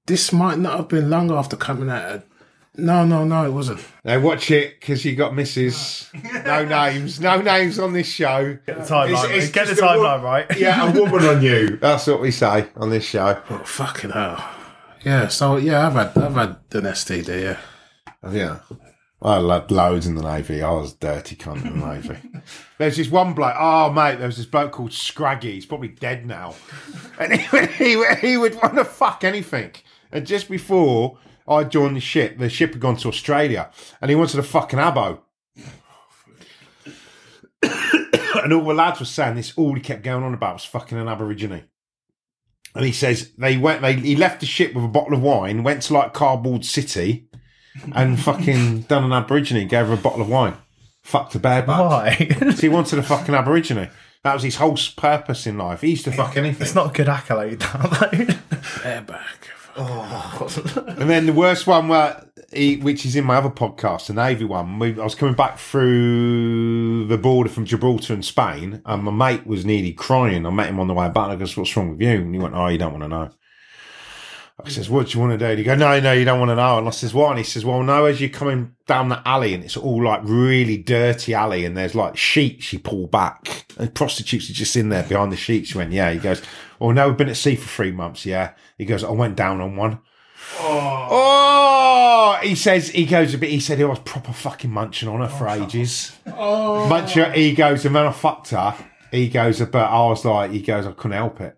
this 0.08 0.34
might 0.34 0.58
not 0.58 0.78
have 0.78 0.88
been 0.88 1.10
long 1.10 1.32
after 1.32 1.56
coming 1.56 1.90
out. 1.90 2.24
No, 2.78 3.06
no, 3.06 3.26
no, 3.26 3.46
it 3.46 3.50
wasn't. 3.52 3.82
Now 4.06 4.20
watch 4.20 4.50
it 4.50 4.80
because 4.80 5.04
you 5.04 5.16
got 5.16 5.36
misses. 5.36 6.10
No 6.46 6.64
names. 6.66 7.20
No 7.20 7.42
names 7.42 7.78
on 7.80 7.92
this 7.94 8.08
show. 8.08 8.58
Get 8.66 8.78
the 8.78 8.84
timeline, 8.84 9.26
It's- 9.26 9.44
it's 9.44 9.52
get 9.52 9.68
the 9.68 9.72
just 9.76 9.82
a 9.82 9.86
wo- 9.86 9.92
timeline 10.06 10.24
right. 10.24 10.58
Yeah, 10.58 10.90
a 10.90 10.94
woman 11.02 11.26
on 11.26 11.42
you. 11.42 11.78
That's 11.82 12.08
what 12.08 12.22
we 12.22 12.32
say 12.32 12.68
on 12.78 12.90
this 12.90 13.04
show. 13.06 13.42
Oh, 13.50 13.58
fucking 13.66 14.12
hell. 14.12 14.44
Yeah, 15.04 15.28
so 15.28 15.58
yeah, 15.58 15.86
I've 15.88 15.94
had 15.94 16.18
I've 16.18 16.34
had 16.36 16.50
an 16.74 16.84
STD. 16.84 17.42
Yeah. 17.44 17.60
Yeah. 18.32 18.60
I 19.24 19.36
had 19.36 19.70
loads 19.70 20.08
in 20.08 20.16
the 20.16 20.24
Navy. 20.24 20.64
I 20.64 20.72
was 20.72 20.94
a 20.94 20.98
dirty 20.98 21.36
cunt 21.36 21.64
in 21.66 21.80
the 21.80 21.86
Navy. 21.94 22.18
There's 22.80 22.98
this 22.98 23.10
one 23.12 23.34
bloke. 23.34 23.56
Oh, 23.60 23.92
mate, 23.92 24.16
there 24.18 24.26
was 24.28 24.38
this 24.38 24.46
bloke 24.48 24.72
called 24.72 24.94
Scraggy. 24.94 25.54
He's 25.54 25.66
probably 25.66 25.90
dead 25.90 26.26
now. 26.26 26.56
And 27.20 27.34
he, 27.34 27.48
would- 27.52 27.70
he, 27.72 27.96
would- 27.98 28.18
he 28.20 28.38
would 28.38 28.56
want 28.56 28.76
to 28.76 28.86
fuck 28.86 29.24
anything. 29.24 29.72
And 30.12 30.26
just 30.26 30.50
before 30.50 31.18
I 31.52 31.64
joined 31.66 31.96
the 31.96 32.02
ship, 32.02 32.38
the 32.38 32.50
ship 32.50 32.72
had 32.72 32.80
gone 32.80 32.98
to 32.98 33.10
Australia 33.10 33.70
and 34.00 34.10
he 34.10 34.16
wanted 34.16 34.40
a 34.40 34.44
fucking 34.44 34.80
abo. 34.80 35.20
and 38.44 38.54
all 38.54 38.64
the 38.64 38.74
lads 38.74 39.00
were 39.00 39.06
saying 39.06 39.36
this, 39.36 39.54
all 39.58 39.76
he 39.76 39.82
kept 39.82 40.04
going 40.04 40.24
on 40.24 40.34
about 40.34 40.54
was 40.54 40.66
fucking 40.66 40.98
an 40.98 41.08
Aborigine. 41.08 41.64
And 42.74 42.86
he 42.86 42.92
says 42.92 43.32
they 43.38 43.58
went, 43.58 43.82
they, 43.82 43.94
he 43.94 44.16
left 44.16 44.40
the 44.40 44.46
ship 44.46 44.74
with 44.74 44.86
a 44.86 44.88
bottle 44.88 45.14
of 45.14 45.22
wine, 45.22 45.64
went 45.64 45.84
to 45.84 45.94
like 45.94 46.14
Cardboard 46.14 46.66
City 46.66 47.28
and 47.94 48.20
fucking 48.24 48.82
done 48.84 49.04
an 49.04 49.12
Aborigine, 49.12 49.68
gave 49.68 49.88
her 49.88 49.94
a 49.94 49.98
bottle 49.98 50.22
of 50.22 50.30
wine. 50.30 50.56
Fucked 51.04 51.36
a 51.36 51.40
bareback. 51.40 51.80
Why? 51.80 52.38
So 52.56 52.62
he 52.62 52.70
wanted 52.70 53.00
a 53.00 53.04
fucking 53.04 53.36
Aborigine. 53.36 53.90
That 54.24 54.34
was 54.36 54.44
his 54.44 54.58
whole 54.58 54.78
purpose 54.96 55.48
in 55.48 55.58
life. 55.58 55.82
He 55.82 55.92
used 55.92 56.06
to 56.06 56.12
fuck 56.12 56.38
anything. 56.38 56.62
it's 56.62 56.76
not 56.76 56.92
a 56.92 56.94
good 56.94 57.10
accolade, 57.10 57.60
that, 57.60 58.38
Bareback. 58.84 59.50
Oh. 59.78 60.86
And 60.98 61.10
then 61.10 61.26
the 61.26 61.34
worst 61.34 61.68
one, 61.68 61.88
where 61.88 62.26
he, 62.52 62.78
which 62.78 63.06
is 63.06 63.16
in 63.16 63.26
my 63.26 63.36
other 63.36 63.50
podcast, 63.50 64.08
the 64.08 64.14
Navy 64.14 64.46
one. 64.46 64.80
We, 64.80 65.00
I 65.00 65.04
was 65.04 65.16
coming 65.16 65.36
back 65.36 65.58
through 65.58 67.08
the 67.08 67.18
border 67.18 67.50
from 67.50 67.66
Gibraltar 67.66 68.14
and 68.14 68.26
Spain, 68.26 68.82
and 68.86 69.04
my 69.04 69.12
mate 69.12 69.48
was 69.48 69.66
nearly 69.66 69.94
crying. 69.94 70.46
I 70.46 70.50
met 70.50 70.70
him 70.70 70.80
on 70.80 70.88
the 70.88 70.94
way 70.94 71.10
back. 71.10 71.30
I 71.30 71.36
goes, 71.36 71.56
"What's 71.56 71.76
wrong 71.76 71.92
with 71.92 72.02
you?" 72.02 72.10
And 72.10 72.34
he 72.34 72.40
went, 72.40 72.56
"Oh, 72.56 72.68
you 72.68 72.78
don't 72.78 72.92
want 72.92 73.04
to 73.04 73.10
know." 73.10 73.30
I 74.64 74.70
says, 74.70 74.90
"What 74.90 75.08
do 75.08 75.18
you 75.18 75.20
want 75.20 75.32
to 75.32 75.38
do?" 75.38 75.50
And 75.50 75.58
he 75.58 75.64
go, 75.64 75.76
"No, 75.76 76.00
no, 76.00 76.12
you 76.12 76.26
don't 76.26 76.40
want 76.40 76.50
to 76.50 76.56
know." 76.56 76.78
And 76.78 76.88
I 76.88 76.92
says, 76.92 77.14
"What?" 77.14 77.30
And 77.30 77.40
he 77.40 77.44
says, 77.44 77.66
"Well, 77.66 77.84
no, 77.84 78.06
as 78.06 78.22
you're 78.22 78.30
coming 78.30 78.76
down 78.86 79.10
the 79.10 79.22
alley, 79.28 79.54
and 79.54 79.64
it's 79.64 79.78
all 79.78 80.04
like 80.04 80.22
really 80.24 80.78
dirty 80.78 81.34
alley, 81.34 81.66
and 81.66 81.76
there's 81.76 81.96
like 81.96 82.18
sheets 82.18 82.72
you 82.74 82.80
pull 82.80 83.08
back, 83.08 83.66
and 83.78 83.94
prostitutes 83.94 84.50
are 84.50 84.54
just 84.54 84.76
in 84.76 84.90
there 84.90 85.04
behind 85.04 85.32
the 85.32 85.38
sheets." 85.38 85.70
She 85.70 85.78
went, 85.78 85.92
"Yeah." 85.92 86.12
He 86.12 86.20
goes, 86.20 86.42
"Well, 86.80 86.92
no, 86.92 87.08
we've 87.08 87.18
been 87.18 87.30
at 87.30 87.38
sea 87.38 87.56
for 87.56 87.68
three 87.68 87.92
months." 87.92 88.26
Yeah. 88.26 88.52
He 88.82 88.88
goes, 88.88 89.04
"I 89.04 89.12
went 89.12 89.36
down 89.36 89.62
on 89.62 89.76
one." 89.76 90.00
Oh. 90.60 91.08
oh, 91.12 92.40
he 92.42 92.56
says 92.56 92.90
he 92.90 93.06
goes 93.06 93.32
a 93.36 93.38
bit. 93.38 93.52
He 93.52 93.60
said 93.60 93.78
he 93.78 93.84
was 93.84 94.00
proper 94.00 94.34
fucking 94.34 94.72
munching 94.72 95.08
on 95.08 95.20
her 95.20 95.28
for 95.28 95.48
oh, 95.48 95.54
ages. 95.54 96.18
Oh, 96.26 96.88
munching. 96.88 97.32
He 97.34 97.54
goes, 97.54 97.86
and 97.86 97.96
then 97.96 98.08
I 98.08 98.12
fucked 98.12 98.50
her. 98.50 98.76
He 99.12 99.30
goes, 99.30 99.60
but 99.60 99.76
I 99.76 100.04
was 100.08 100.26
like, 100.26 100.50
he 100.50 100.64
goes, 100.64 100.88
I 100.88 100.94
couldn't 100.94 101.12
help 101.12 101.42
it. 101.42 101.56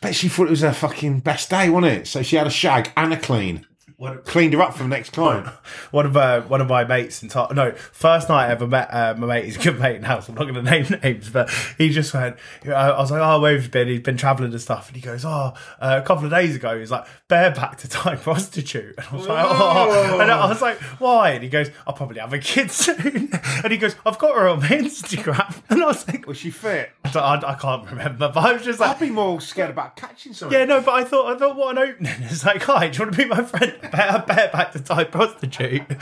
But 0.00 0.16
she 0.16 0.28
thought 0.28 0.48
it 0.48 0.50
was 0.50 0.62
her 0.62 0.72
fucking 0.72 1.20
best 1.20 1.50
day, 1.50 1.70
wasn't 1.70 1.92
it? 1.92 2.08
So 2.08 2.22
she 2.22 2.34
had 2.34 2.48
a 2.48 2.50
shag 2.50 2.90
and 2.96 3.12
a 3.12 3.16
clean. 3.16 3.64
What, 4.02 4.24
Cleaned 4.24 4.52
her 4.54 4.60
up 4.60 4.74
for 4.74 4.82
the 4.82 4.88
next 4.88 5.10
client. 5.10 5.46
one 5.92 6.06
of 6.06 6.16
uh, 6.16 6.40
one 6.42 6.60
of 6.60 6.68
my 6.68 6.82
mates 6.82 7.22
in 7.22 7.28
no 7.54 7.70
first 7.92 8.28
night 8.28 8.48
I 8.48 8.50
ever 8.50 8.66
met 8.66 8.92
uh, 8.92 9.14
my 9.16 9.28
mate. 9.28 9.44
He's 9.44 9.54
a 9.54 9.60
good 9.60 9.78
mate 9.78 10.00
now, 10.00 10.18
so 10.18 10.32
I'm 10.32 10.38
not 10.40 10.52
going 10.52 10.54
to 10.64 10.68
name 10.68 11.00
names. 11.04 11.30
But 11.30 11.48
he 11.78 11.88
just 11.90 12.12
went. 12.12 12.36
I 12.66 12.98
was 12.98 13.12
like, 13.12 13.20
"Oh, 13.22 13.40
where 13.40 13.54
have 13.54 13.62
you 13.62 13.68
been?" 13.68 13.86
He's 13.86 14.00
been 14.00 14.16
travelling 14.16 14.50
and 14.50 14.60
stuff, 14.60 14.88
and 14.88 14.96
he 14.96 15.02
goes, 15.02 15.24
"Oh, 15.24 15.54
uh, 15.78 16.00
a 16.02 16.04
couple 16.04 16.24
of 16.24 16.32
days 16.32 16.56
ago, 16.56 16.76
he's 16.80 16.90
like 16.90 17.06
bareback 17.28 17.78
to 17.78 17.88
Thai 17.88 18.16
prostitute." 18.22 18.96
And 18.98 19.06
I 19.08 19.14
was 19.14 19.28
like, 19.28 19.46
"Oh," 19.48 20.18
and 20.20 20.32
I 20.32 20.48
was 20.48 20.60
like, 20.60 20.78
"Why?" 20.98 21.30
And 21.30 21.44
he 21.44 21.48
goes, 21.48 21.70
"I'll 21.86 21.94
probably 21.94 22.18
have 22.18 22.32
a 22.32 22.40
kid 22.40 22.72
soon." 22.72 23.30
And 23.62 23.70
he 23.70 23.78
goes, 23.78 23.94
"I've 24.04 24.18
got 24.18 24.34
her 24.34 24.48
on 24.48 24.58
my 24.58 24.66
Instagram," 24.66 25.62
and 25.70 25.80
I 25.80 25.86
was 25.86 26.08
like, 26.08 26.26
Was 26.26 26.38
she 26.38 26.50
fit? 26.50 26.90
I, 27.04 27.40
I 27.46 27.54
can't 27.54 27.88
remember, 27.88 28.32
but 28.34 28.38
I 28.38 28.52
was 28.52 28.62
just 28.64 28.80
like, 28.80 28.96
I'd 28.96 29.00
be 29.00 29.10
more 29.10 29.40
scared 29.40 29.70
about 29.70 29.94
catching 29.94 30.32
something. 30.32 30.58
yeah, 30.58 30.64
no, 30.64 30.80
but 30.80 30.94
I 30.94 31.04
thought 31.04 31.32
I 31.32 31.38
thought 31.38 31.56
what 31.56 31.78
an 31.78 31.88
opening. 31.88 32.14
It's 32.22 32.44
like, 32.44 32.62
hi, 32.62 32.88
do 32.88 32.98
you 32.98 33.04
want 33.04 33.16
to 33.16 33.22
be 33.22 33.28
my 33.28 33.42
friend? 33.42 33.91
Bear, 33.92 34.24
bear 34.26 34.50
back 34.52 34.72
to 34.72 34.80
Thai 34.80 35.04
prostitute. 35.04 35.82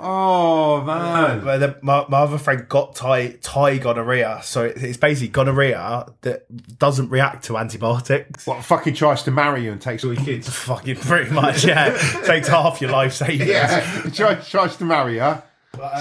Oh 0.00 0.82
man. 0.82 1.44
But 1.44 1.58
then 1.58 1.74
my, 1.82 2.04
my 2.08 2.18
other 2.18 2.38
friend 2.38 2.68
got 2.68 2.94
Thai 2.94 3.38
Thai 3.42 3.78
gonorrhea, 3.78 4.40
so 4.42 4.64
it, 4.64 4.82
it's 4.82 4.96
basically 4.96 5.28
gonorrhea 5.28 6.06
that 6.22 6.78
doesn't 6.78 7.10
react 7.10 7.44
to 7.46 7.58
antibiotics. 7.58 8.46
What 8.46 8.64
fucking 8.64 8.94
tries 8.94 9.22
to 9.24 9.30
marry 9.30 9.64
you 9.64 9.72
and 9.72 9.80
takes 9.80 10.04
all 10.04 10.14
your 10.14 10.24
kids? 10.24 10.48
Fucking 10.68 10.96
pretty 10.96 11.30
much, 11.30 11.64
yeah. 11.64 11.96
Takes 12.24 12.48
half 12.48 12.80
your 12.80 12.90
life 12.90 13.12
savings. 13.12 13.50
Yeah, 13.50 14.02
tries, 14.12 14.48
tries 14.48 14.76
to 14.76 14.84
marry 14.84 15.18
her. 15.18 15.42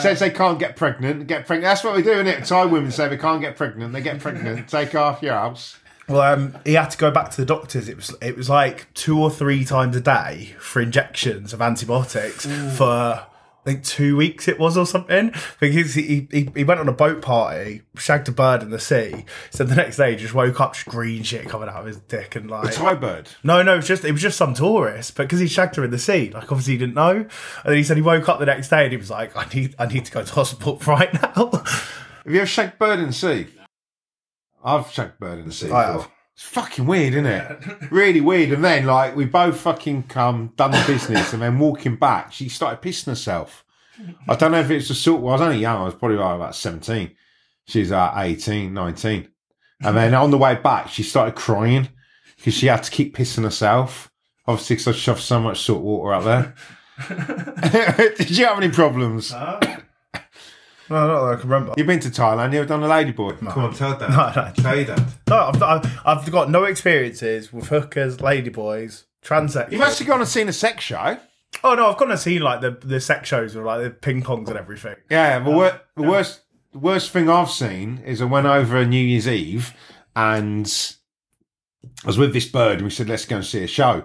Says 0.02 0.20
they 0.20 0.30
can't 0.30 0.60
get 0.60 0.76
pregnant. 0.76 1.28
Get 1.28 1.46
pregnant. 1.46 1.64
That's 1.64 1.84
what 1.84 1.96
we 1.96 2.02
do, 2.02 2.12
isn't 2.12 2.28
it? 2.28 2.46
Thai 2.46 2.66
women 2.66 2.92
say 2.92 3.10
they 3.10 3.18
can't 3.18 3.42
get 3.42 3.56
pregnant. 3.56 3.94
They 3.94 4.02
get 4.02 4.20
pregnant. 4.20 4.68
Take 4.68 4.92
half 4.92 5.22
your 5.22 5.34
house. 5.34 5.78
Well, 6.10 6.22
um, 6.22 6.58
he 6.66 6.74
had 6.74 6.90
to 6.92 6.98
go 6.98 7.12
back 7.12 7.32
to 7.32 7.38
the 7.38 7.46
doctors. 7.46 7.90
It 7.90 7.98
was 7.98 8.16
it 8.22 8.38
was 8.38 8.50
like 8.50 8.94
two 8.94 9.20
or 9.22 9.30
three 9.30 9.66
times 9.66 9.96
a 9.96 10.02
day 10.02 10.56
for 10.60 10.82
injections 10.82 11.54
of 11.54 11.62
antibiotics 11.62 12.46
for 12.78 13.26
I 13.68 13.72
think 13.72 13.84
two 13.84 14.16
weeks 14.16 14.48
it 14.48 14.58
was 14.58 14.78
or 14.78 14.86
something. 14.86 15.34
Because 15.60 15.96
he, 15.96 16.26
he 16.32 16.50
he 16.56 16.64
went 16.64 16.80
on 16.80 16.88
a 16.88 16.94
boat 16.94 17.22
party, 17.22 17.82
shagged 17.98 18.30
a 18.30 18.32
bird 18.32 18.62
in 18.62 18.70
the 18.70 18.80
sea. 18.80 19.26
So 19.50 19.66
the 19.66 19.76
next 19.76 19.98
day, 19.98 20.12
he 20.12 20.16
just 20.16 20.34
woke 20.34 20.62
up, 20.62 20.76
just 20.76 20.86
green 20.86 21.24
shit 21.24 21.50
coming 21.50 21.68
out 21.68 21.76
of 21.76 21.86
his 21.86 21.98
dick 21.98 22.38
and 22.38 22.50
like. 22.50 22.70
A 22.70 22.72
Thai 22.72 22.94
bird. 22.94 23.28
No, 23.44 23.62
no, 23.62 23.74
it 23.74 23.78
was 23.78 23.88
just 23.88 24.06
it 24.06 24.14
was 24.14 24.22
just 24.22 24.38
some 24.38 24.54
tourist, 24.54 25.18
but 25.18 25.24
because 25.24 25.42
he 25.42 25.48
shagged 25.48 25.76
her 25.76 25.84
in 25.84 25.92
the 25.92 26.00
sea, 26.00 26.30
like 26.30 26.50
obviously 26.50 26.74
he 26.74 26.80
didn't 26.80 26.96
know. 26.96 27.16
And 27.16 27.30
then 27.66 27.76
he 27.76 27.84
said 27.84 27.98
he 27.98 28.04
woke 28.04 28.30
up 28.30 28.40
the 28.40 28.46
next 28.46 28.70
day 28.70 28.84
and 28.84 28.92
he 28.92 28.98
was 28.98 29.10
like, 29.10 29.36
"I 29.36 29.46
need, 29.54 29.76
I 29.78 29.88
need 29.88 30.06
to 30.06 30.12
go 30.14 30.24
to 30.24 30.34
hospital 30.34 30.78
right 30.88 31.14
now." 31.14 31.52
Have 31.52 32.34
you 32.34 32.38
ever 32.38 32.46
shagged 32.46 32.80
bird 32.80 33.00
in 33.00 33.08
the 33.08 33.14
sea? 33.14 33.48
I've 34.68 34.92
shagged 34.92 35.20
bird 35.20 35.40
in 35.40 35.46
the 35.48 35.52
sea. 35.54 35.72
I 35.72 35.88
before. 35.88 36.02
have. 36.04 36.12
It's 36.34 36.44
fucking 36.44 36.86
weird, 36.86 37.14
isn't 37.14 37.26
it? 37.26 37.92
really 37.92 38.22
weird. 38.22 38.52
And 38.52 38.64
then, 38.64 38.86
like, 38.86 39.16
we 39.16 39.26
both 39.26 39.60
fucking 39.60 40.04
come, 40.04 40.54
done 40.56 40.70
the 40.72 40.84
business, 40.86 41.34
and 41.34 41.42
then 41.42 41.58
walking 41.58 41.96
back, 41.96 42.32
she 42.32 42.48
started 42.50 42.82
pissing 42.82 43.06
herself. 43.08 43.64
I 44.30 44.36
don't 44.36 44.52
know 44.52 44.60
if 44.60 44.70
it's 44.70 44.90
the 44.90 44.94
sort. 44.94 45.22
Well, 45.22 45.32
I 45.34 45.38
was 45.38 45.42
only 45.42 45.58
young. 45.58 45.82
I 45.82 45.86
was 45.86 45.96
probably 45.96 46.18
like 46.18 46.36
about 46.36 46.54
seventeen. 46.56 47.16
She's 47.66 47.90
like 47.92 48.12
18, 48.16 48.72
19. 48.74 49.28
And 49.82 49.98
then 49.98 50.14
on 50.14 50.32
the 50.32 50.38
way 50.38 50.56
back, 50.56 50.88
she 50.90 51.04
started 51.04 51.36
crying 51.36 51.90
because 52.38 52.54
she 52.54 52.68
had 52.68 52.84
to 52.84 52.92
keep 52.92 53.16
pissing 53.18 53.44
herself. 53.44 54.12
Obviously, 54.48 54.76
because 54.78 54.88
I 54.88 54.92
shoved 54.94 55.22
so 55.22 55.40
much 55.42 55.60
salt 55.62 55.82
water 55.82 56.14
out 56.14 56.24
there. 56.24 56.56
Did 58.18 58.30
you 58.38 58.46
have 58.46 58.58
any 58.58 58.70
problems? 58.70 59.32
no, 59.32 59.60
not 60.90 61.26
that 61.26 61.38
I 61.38 61.42
can 61.42 61.50
remember. 61.50 61.74
You've 61.78 61.88
been 61.88 62.00
to 62.02 62.10
Thailand. 62.10 62.54
you've 62.54 62.68
done 62.68 62.84
a 62.84 62.88
ladyboy? 62.88 63.40
Come 63.40 63.48
on, 63.64 63.74
tell 63.74 63.96
that. 63.98 64.10
No, 64.10 64.42
no. 64.42 64.54
Say 64.72 64.84
that. 64.86 65.02
No, 65.28 65.38
I've, 65.38 65.64
I've, 65.64 66.00
I've 66.06 66.32
got 66.32 66.50
no 66.50 66.64
experiences 66.64 67.52
with 67.52 67.68
hookers, 67.68 68.18
ladyboys, 68.18 69.04
transsexuals. 69.24 69.72
You've 69.72 69.82
actually 69.82 70.06
gone 70.06 70.20
and 70.22 70.30
seen 70.30 70.48
a 70.48 70.54
sex 70.54 70.84
show. 70.84 71.18
oh 71.64 71.76
no, 71.76 71.92
I've 71.92 71.98
gone 71.98 72.12
and 72.12 72.20
seen 72.20 72.42
like 72.42 72.62
the 72.62 72.72
the 72.72 73.00
sex 73.00 73.28
shows 73.30 73.56
with 73.56 73.66
like 73.66 73.82
the 73.84 73.90
ping 73.90 74.22
pongs 74.24 74.48
and 74.48 74.58
everything. 74.58 74.96
Yeah, 75.10 75.40
the, 75.40 75.52
wor- 75.52 75.82
the 75.96 76.04
worst 76.04 76.42
the 76.72 76.80
worst 76.80 77.12
thing 77.12 77.30
I've 77.30 77.50
seen 77.50 78.00
is 78.06 78.22
I 78.22 78.26
went 78.26 78.48
over 78.48 78.78
a 78.78 78.86
New 78.86 79.04
Year's 79.04 79.28
Eve 79.28 79.74
and 80.16 80.72
I 82.04 82.08
was 82.08 82.18
with 82.18 82.34
this 82.34 82.46
bird 82.48 82.76
and 82.76 82.84
we 82.84 82.90
said, 82.90 83.10
let's 83.10 83.26
go 83.26 83.38
and 83.38 83.46
see 83.46 83.64
a 83.64 83.68
show. 83.68 84.04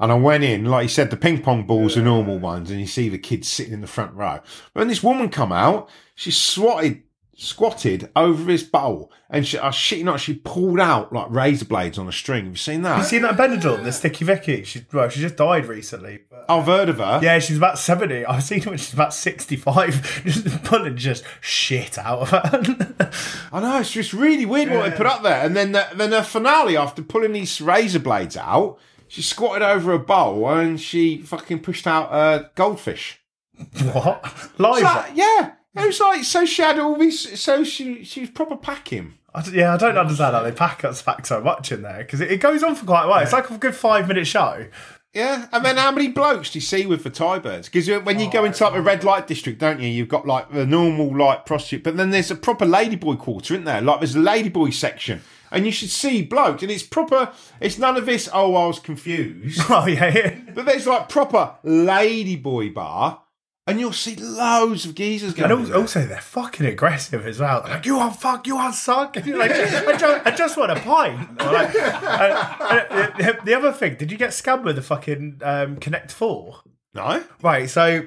And 0.00 0.10
I 0.10 0.16
went 0.16 0.44
in, 0.44 0.64
like 0.64 0.84
you 0.84 0.88
said, 0.88 1.10
the 1.10 1.16
ping 1.16 1.40
pong 1.40 1.66
balls 1.66 1.96
are 1.96 2.02
normal 2.02 2.38
ones, 2.38 2.70
and 2.70 2.80
you 2.80 2.86
see 2.86 3.08
the 3.08 3.18
kids 3.18 3.48
sitting 3.48 3.72
in 3.72 3.80
the 3.80 3.86
front 3.86 4.14
row. 4.14 4.40
But 4.72 4.80
when 4.80 4.88
this 4.88 5.02
woman 5.02 5.28
come 5.28 5.52
out, 5.52 5.88
she 6.16 6.32
swatted, 6.32 7.04
squatted 7.36 8.10
over 8.16 8.50
his 8.50 8.64
bowl, 8.64 9.12
and 9.30 9.46
she, 9.46 9.56
I 9.56 9.70
shit 9.70 9.98
you 9.98 10.04
not, 10.04 10.18
she 10.18 10.34
pulled 10.34 10.80
out 10.80 11.12
like 11.12 11.30
razor 11.30 11.64
blades 11.64 11.96
on 11.96 12.08
a 12.08 12.12
string. 12.12 12.44
Have 12.44 12.54
you 12.54 12.58
seen 12.58 12.82
that? 12.82 12.96
Have 12.96 13.04
You 13.04 13.04
seen 13.04 13.22
that 13.22 13.36
Benidorm, 13.36 13.84
the 13.84 13.92
Sticky 13.92 14.24
Vicky? 14.24 14.64
She 14.64 14.84
well, 14.92 15.08
she 15.08 15.20
just 15.20 15.36
died 15.36 15.66
recently. 15.66 16.20
But... 16.28 16.44
I've 16.48 16.66
heard 16.66 16.88
of 16.88 16.98
her. 16.98 17.20
Yeah, 17.22 17.38
she's 17.38 17.56
about 17.56 17.78
seventy. 17.78 18.26
I've 18.26 18.42
seen 18.42 18.62
her 18.62 18.70
when 18.70 18.78
she's 18.78 18.92
about 18.92 19.14
sixty-five, 19.14 20.22
just 20.24 20.64
pulling 20.64 20.96
just 20.96 21.22
shit 21.40 21.98
out 21.98 22.20
of 22.20 22.30
her. 22.30 23.10
I 23.52 23.60
know 23.60 23.78
it's 23.78 23.92
just 23.92 24.12
really 24.12 24.44
weird 24.44 24.70
what 24.70 24.90
they 24.90 24.96
put 24.96 25.06
up 25.06 25.22
there. 25.22 25.44
And 25.46 25.56
then 25.56 25.70
the, 25.70 25.86
then 25.94 26.10
the 26.10 26.24
finale, 26.24 26.76
after 26.76 27.02
pulling 27.02 27.32
these 27.32 27.60
razor 27.60 28.00
blades 28.00 28.36
out, 28.36 28.78
she 29.14 29.22
squatted 29.22 29.62
over 29.62 29.92
a 29.92 29.98
bowl 30.00 30.48
and 30.50 30.80
she 30.80 31.18
fucking 31.18 31.60
pushed 31.60 31.86
out 31.86 32.12
a 32.12 32.50
goldfish. 32.56 33.22
what? 33.92 34.24
Live? 34.58 34.82
Like, 34.82 35.12
yeah, 35.14 35.52
it 35.76 35.86
was 35.86 36.00
like 36.00 36.24
so 36.24 36.44
she 36.44 36.62
had 36.62 36.80
all 36.80 36.98
these. 36.98 37.40
So 37.40 37.62
she 37.62 38.02
she 38.02 38.22
was 38.22 38.30
proper 38.30 38.56
packing. 38.56 39.14
I 39.32 39.42
d- 39.42 39.52
yeah, 39.52 39.72
I 39.72 39.76
don't 39.76 39.96
understand 39.96 40.34
how 40.34 40.42
they 40.42 40.50
pack 40.50 40.84
us 40.84 41.00
back 41.00 41.26
so 41.26 41.40
much 41.40 41.70
in 41.70 41.82
there 41.82 41.98
because 41.98 42.20
it, 42.20 42.32
it 42.32 42.40
goes 42.40 42.64
on 42.64 42.74
for 42.74 42.86
quite 42.86 43.04
a 43.04 43.08
while. 43.08 43.22
It's 43.22 43.32
like 43.32 43.50
a 43.50 43.56
good 43.56 43.76
five-minute 43.76 44.26
show. 44.26 44.66
Yeah, 45.12 45.46
and 45.52 45.64
then 45.64 45.76
how 45.76 45.92
many 45.92 46.08
blokes 46.08 46.50
do 46.50 46.56
you 46.56 46.60
see 46.60 46.86
with 46.86 47.04
the 47.04 47.10
Thai 47.10 47.38
birds? 47.38 47.68
Because 47.68 47.88
when 48.02 48.18
you 48.18 48.28
go 48.32 48.44
into 48.44 48.64
like 48.64 48.74
a 48.74 48.82
red 48.82 49.04
light 49.04 49.28
district, 49.28 49.60
don't 49.60 49.78
you? 49.78 49.86
You've 49.88 50.08
got 50.08 50.26
like 50.26 50.50
the 50.50 50.66
normal 50.66 51.16
like 51.16 51.46
prostitute, 51.46 51.84
but 51.84 51.96
then 51.96 52.10
there's 52.10 52.32
a 52.32 52.34
proper 52.34 52.66
ladyboy 52.66 53.20
quarter, 53.20 53.54
isn't 53.54 53.64
there? 53.64 53.80
Like 53.80 54.00
there's 54.00 54.16
a 54.16 54.18
ladyboy 54.18 54.74
section, 54.74 55.22
and 55.54 55.64
you 55.64 55.72
should 55.72 55.90
see 55.90 56.20
blokes, 56.22 56.62
and 56.62 56.70
it's 56.70 56.82
proper. 56.82 57.32
It's 57.60 57.78
none 57.78 57.96
of 57.96 58.06
this. 58.06 58.28
Oh, 58.32 58.54
I 58.54 58.66
was 58.66 58.78
confused. 58.80 59.62
Oh 59.70 59.86
yeah. 59.86 60.34
But 60.54 60.66
there's 60.66 60.86
like 60.86 61.08
proper 61.08 61.54
ladyboy 61.64 62.74
bar, 62.74 63.22
and 63.66 63.78
you'll 63.80 63.92
see 63.92 64.16
loads 64.16 64.84
of 64.84 64.94
geezers 64.94 65.32
going. 65.32 65.50
And 65.50 65.60
also, 65.60 65.80
also 65.80 66.06
they're 66.06 66.20
fucking 66.20 66.66
aggressive 66.66 67.26
as 67.26 67.38
well. 67.40 67.62
They're 67.62 67.76
like, 67.76 67.86
you 67.86 67.96
want 67.96 68.16
fuck, 68.16 68.46
you 68.46 68.56
want 68.56 68.74
suck. 68.74 69.16
Like, 69.26 69.50
I 69.52 69.96
just, 69.96 70.26
I 70.26 70.30
just 70.32 70.56
want 70.56 70.72
a 70.72 70.80
pint. 70.80 71.38
Like, 71.38 71.74
uh, 71.76 72.56
uh, 72.60 73.16
the, 73.16 73.38
the 73.44 73.54
other 73.54 73.72
thing, 73.72 73.96
did 73.96 74.10
you 74.10 74.18
get 74.18 74.30
scammed 74.30 74.64
with 74.64 74.76
the 74.76 74.82
fucking 74.82 75.40
um, 75.42 75.76
Connect 75.76 76.10
Four? 76.12 76.60
no. 76.94 77.24
Right, 77.42 77.70
so 77.70 78.06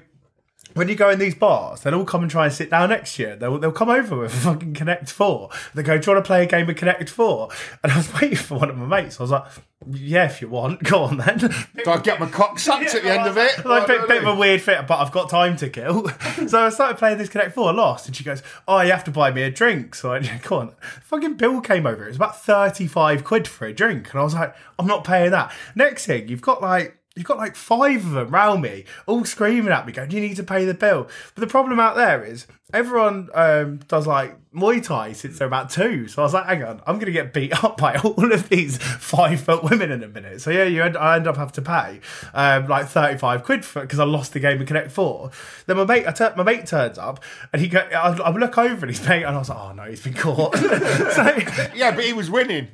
when 0.77 0.87
you 0.87 0.95
go 0.95 1.09
in 1.09 1.19
these 1.19 1.35
bars, 1.35 1.81
they'll 1.81 1.95
all 1.95 2.05
come 2.05 2.21
and 2.21 2.29
try 2.29 2.45
and 2.45 2.53
sit 2.53 2.69
down 2.69 2.89
next 2.89 3.15
to 3.15 3.23
you. 3.23 3.35
They'll, 3.35 3.57
they'll 3.57 3.71
come 3.71 3.89
over 3.89 4.17
with 4.17 4.33
a 4.33 4.37
fucking 4.37 4.75
Connect 4.75 5.09
4. 5.09 5.49
They 5.73 5.83
go, 5.83 5.97
Do 5.97 6.09
you 6.09 6.15
want 6.15 6.23
to 6.23 6.27
play 6.27 6.43
a 6.43 6.45
game 6.45 6.69
of 6.69 6.75
Connect 6.75 7.09
4? 7.09 7.49
And 7.83 7.91
I 7.91 7.97
was 7.97 8.13
waiting 8.13 8.37
for 8.37 8.59
one 8.59 8.69
of 8.69 8.77
my 8.77 8.85
mates. 8.85 9.19
I 9.19 9.23
was 9.23 9.31
like, 9.31 9.45
Yeah, 9.91 10.25
if 10.25 10.41
you 10.41 10.49
want, 10.49 10.83
go 10.83 11.03
on 11.03 11.17
then. 11.17 11.39
Do 11.39 11.91
I 11.91 11.99
get 11.99 12.19
my 12.19 12.29
cock 12.29 12.59
sucked 12.59 12.93
at 12.93 13.03
the 13.03 13.09
end 13.09 13.27
of 13.27 13.37
it? 13.37 13.47
Like, 13.67 13.87
bit, 13.87 14.07
bit 14.07 14.23
of 14.23 14.27
a 14.29 14.35
weird 14.35 14.61
fit, 14.61 14.87
but 14.87 14.99
I've 14.99 15.11
got 15.11 15.29
time 15.29 15.57
to 15.57 15.69
kill. 15.69 16.07
so 16.47 16.65
I 16.65 16.69
started 16.69 16.97
playing 16.97 17.17
this 17.17 17.29
Connect 17.29 17.53
4, 17.53 17.73
lost, 17.73 18.07
and 18.07 18.15
she 18.15 18.23
goes, 18.23 18.43
Oh, 18.67 18.79
you 18.81 18.91
have 18.91 19.03
to 19.05 19.11
buy 19.11 19.31
me 19.31 19.41
a 19.41 19.51
drink. 19.51 19.95
So 19.95 20.13
I 20.13 20.19
Go 20.43 20.57
on. 20.57 20.75
Fucking 21.03 21.35
bill 21.35 21.59
came 21.61 21.85
over. 21.87 22.05
It 22.05 22.09
was 22.09 22.17
about 22.17 22.41
35 22.41 23.23
quid 23.23 23.47
for 23.47 23.65
a 23.65 23.73
drink. 23.73 24.11
And 24.11 24.19
I 24.19 24.23
was 24.23 24.35
like, 24.35 24.55
I'm 24.77 24.87
not 24.87 25.03
paying 25.03 25.31
that. 25.31 25.51
Next 25.75 26.05
thing, 26.05 26.27
you've 26.27 26.41
got 26.41 26.61
like, 26.61 26.97
You've 27.17 27.25
got 27.25 27.37
like 27.37 27.55
five 27.55 28.05
of 28.05 28.11
them 28.11 28.29
round 28.29 28.61
me, 28.61 28.85
all 29.05 29.25
screaming 29.25 29.71
at 29.73 29.85
me, 29.85 29.91
going, 29.93 30.11
"You 30.11 30.21
need 30.21 30.35
to 30.37 30.43
pay 30.43 30.63
the 30.65 30.73
bill." 30.73 31.07
But 31.35 31.41
the 31.41 31.47
problem 31.47 31.79
out 31.79 31.95
there 31.95 32.23
is 32.23 32.47
everyone 32.73 33.29
um, 33.33 33.77
does 33.87 34.05
like 34.05 34.35
Muay 34.53 34.83
Thai 34.83 35.13
since 35.13 35.37
they're 35.39 35.47
about 35.47 35.69
two. 35.69 36.07
So 36.07 36.21
I 36.21 36.25
was 36.25 36.33
like, 36.33 36.45
"Hang 36.45 36.63
on, 36.63 36.81
I'm 36.85 36.95
going 36.95 37.07
to 37.07 37.11
get 37.11 37.33
beat 37.33 37.63
up 37.63 37.77
by 37.77 37.95
all 37.97 38.31
of 38.31 38.49
these 38.49 38.77
five 38.77 39.41
foot 39.41 39.63
women 39.63 39.91
in 39.91 40.03
a 40.03 40.07
minute." 40.07 40.41
So 40.41 40.51
yeah, 40.51 40.63
you 40.65 40.83
end, 40.83 40.95
I 40.97 41.15
end 41.15 41.27
up 41.27 41.37
having 41.37 41.53
to 41.53 41.61
pay 41.61 41.99
um, 42.33 42.67
like 42.67 42.87
thirty 42.87 43.17
five 43.17 43.43
quid 43.43 43.65
for 43.65 43.81
because 43.81 43.99
I 43.99 44.03
lost 44.05 44.33
the 44.33 44.39
game 44.39 44.61
of 44.61 44.67
Connect 44.67 44.91
Four. 44.91 45.31
Then 45.65 45.77
my 45.77 45.85
mate, 45.85 46.07
I 46.07 46.11
tur- 46.11 46.33
my 46.37 46.43
mate 46.43 46.65
turns 46.67 46.97
up 46.97 47.23
and 47.51 47.61
he 47.61 47.67
go, 47.67 47.79
I, 47.79 48.15
I 48.17 48.29
look 48.31 48.57
over 48.57 48.85
and 48.85 48.95
he's 48.95 49.05
paying, 49.05 49.23
and 49.23 49.35
I 49.35 49.39
was 49.39 49.49
like, 49.49 49.57
"Oh 49.59 49.73
no, 49.73 49.83
he's 49.83 50.03
been 50.03 50.13
caught." 50.13 50.55
so 50.57 51.37
Yeah, 51.75 51.95
but 51.95 52.03
he 52.03 52.13
was 52.13 52.29
winning. 52.29 52.67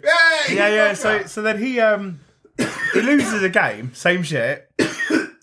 yeah, 0.50 0.68
yeah. 0.68 0.94
So 0.94 1.24
so 1.26 1.42
then 1.42 1.60
he 1.60 1.80
um 1.80 2.20
he 2.94 3.02
loses 3.02 3.44
a 3.44 3.50
game, 3.50 3.94
same 3.94 4.24
shit. 4.24 4.70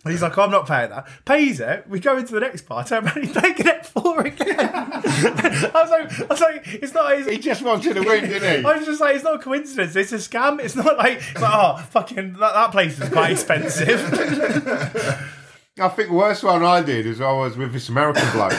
And 0.02 0.11
he's 0.11 0.23
like, 0.23 0.38
I'm 0.38 0.50
not 0.50 0.66
paying 0.66 0.88
that. 0.90 1.07
Pays 1.26 1.61
it. 1.61 1.87
We 1.87 2.00
go 2.00 2.16
into 2.16 2.33
the 2.33 2.40
next 2.40 2.62
part. 2.62 2.90
Around, 2.90 3.11
he's 3.23 3.35
taking 3.35 3.66
it 3.66 3.85
for 3.85 4.23
again. 4.23 4.57
I 4.59 5.71
was 5.75 5.90
like, 5.90 6.21
I 6.21 6.25
was 6.25 6.40
like, 6.40 6.62
it's 6.66 6.95
not. 6.95 7.12
It's, 7.19 7.28
He 7.28 7.37
just 7.37 7.61
wanted 7.61 7.95
to 7.95 8.00
win, 8.00 8.25
didn't 8.25 8.61
he? 8.61 8.66
I 8.66 8.76
was 8.78 8.87
just 8.87 8.99
like, 8.99 9.16
it's 9.16 9.25
not 9.25 9.35
a 9.35 9.38
coincidence. 9.38 9.95
It's 9.95 10.12
a 10.12 10.16
scam. 10.16 10.59
It's 10.59 10.75
not 10.75 10.97
like, 10.97 11.19
it's 11.19 11.40
like 11.40 11.52
oh, 11.52 11.76
fucking, 11.90 12.33
that, 12.35 12.54
that 12.54 12.73
place 12.73 12.99
is 12.99 13.11
quite 13.11 13.33
expensive. 13.33 14.00
I 15.78 15.88
think 15.88 16.09
the 16.09 16.14
worst 16.14 16.45
one 16.45 16.64
I 16.64 16.80
did 16.80 17.04
is 17.04 17.21
I 17.21 17.33
was 17.33 17.59
with 17.59 17.75
this 17.75 17.90
American 17.90 18.30
bloke. 18.33 18.52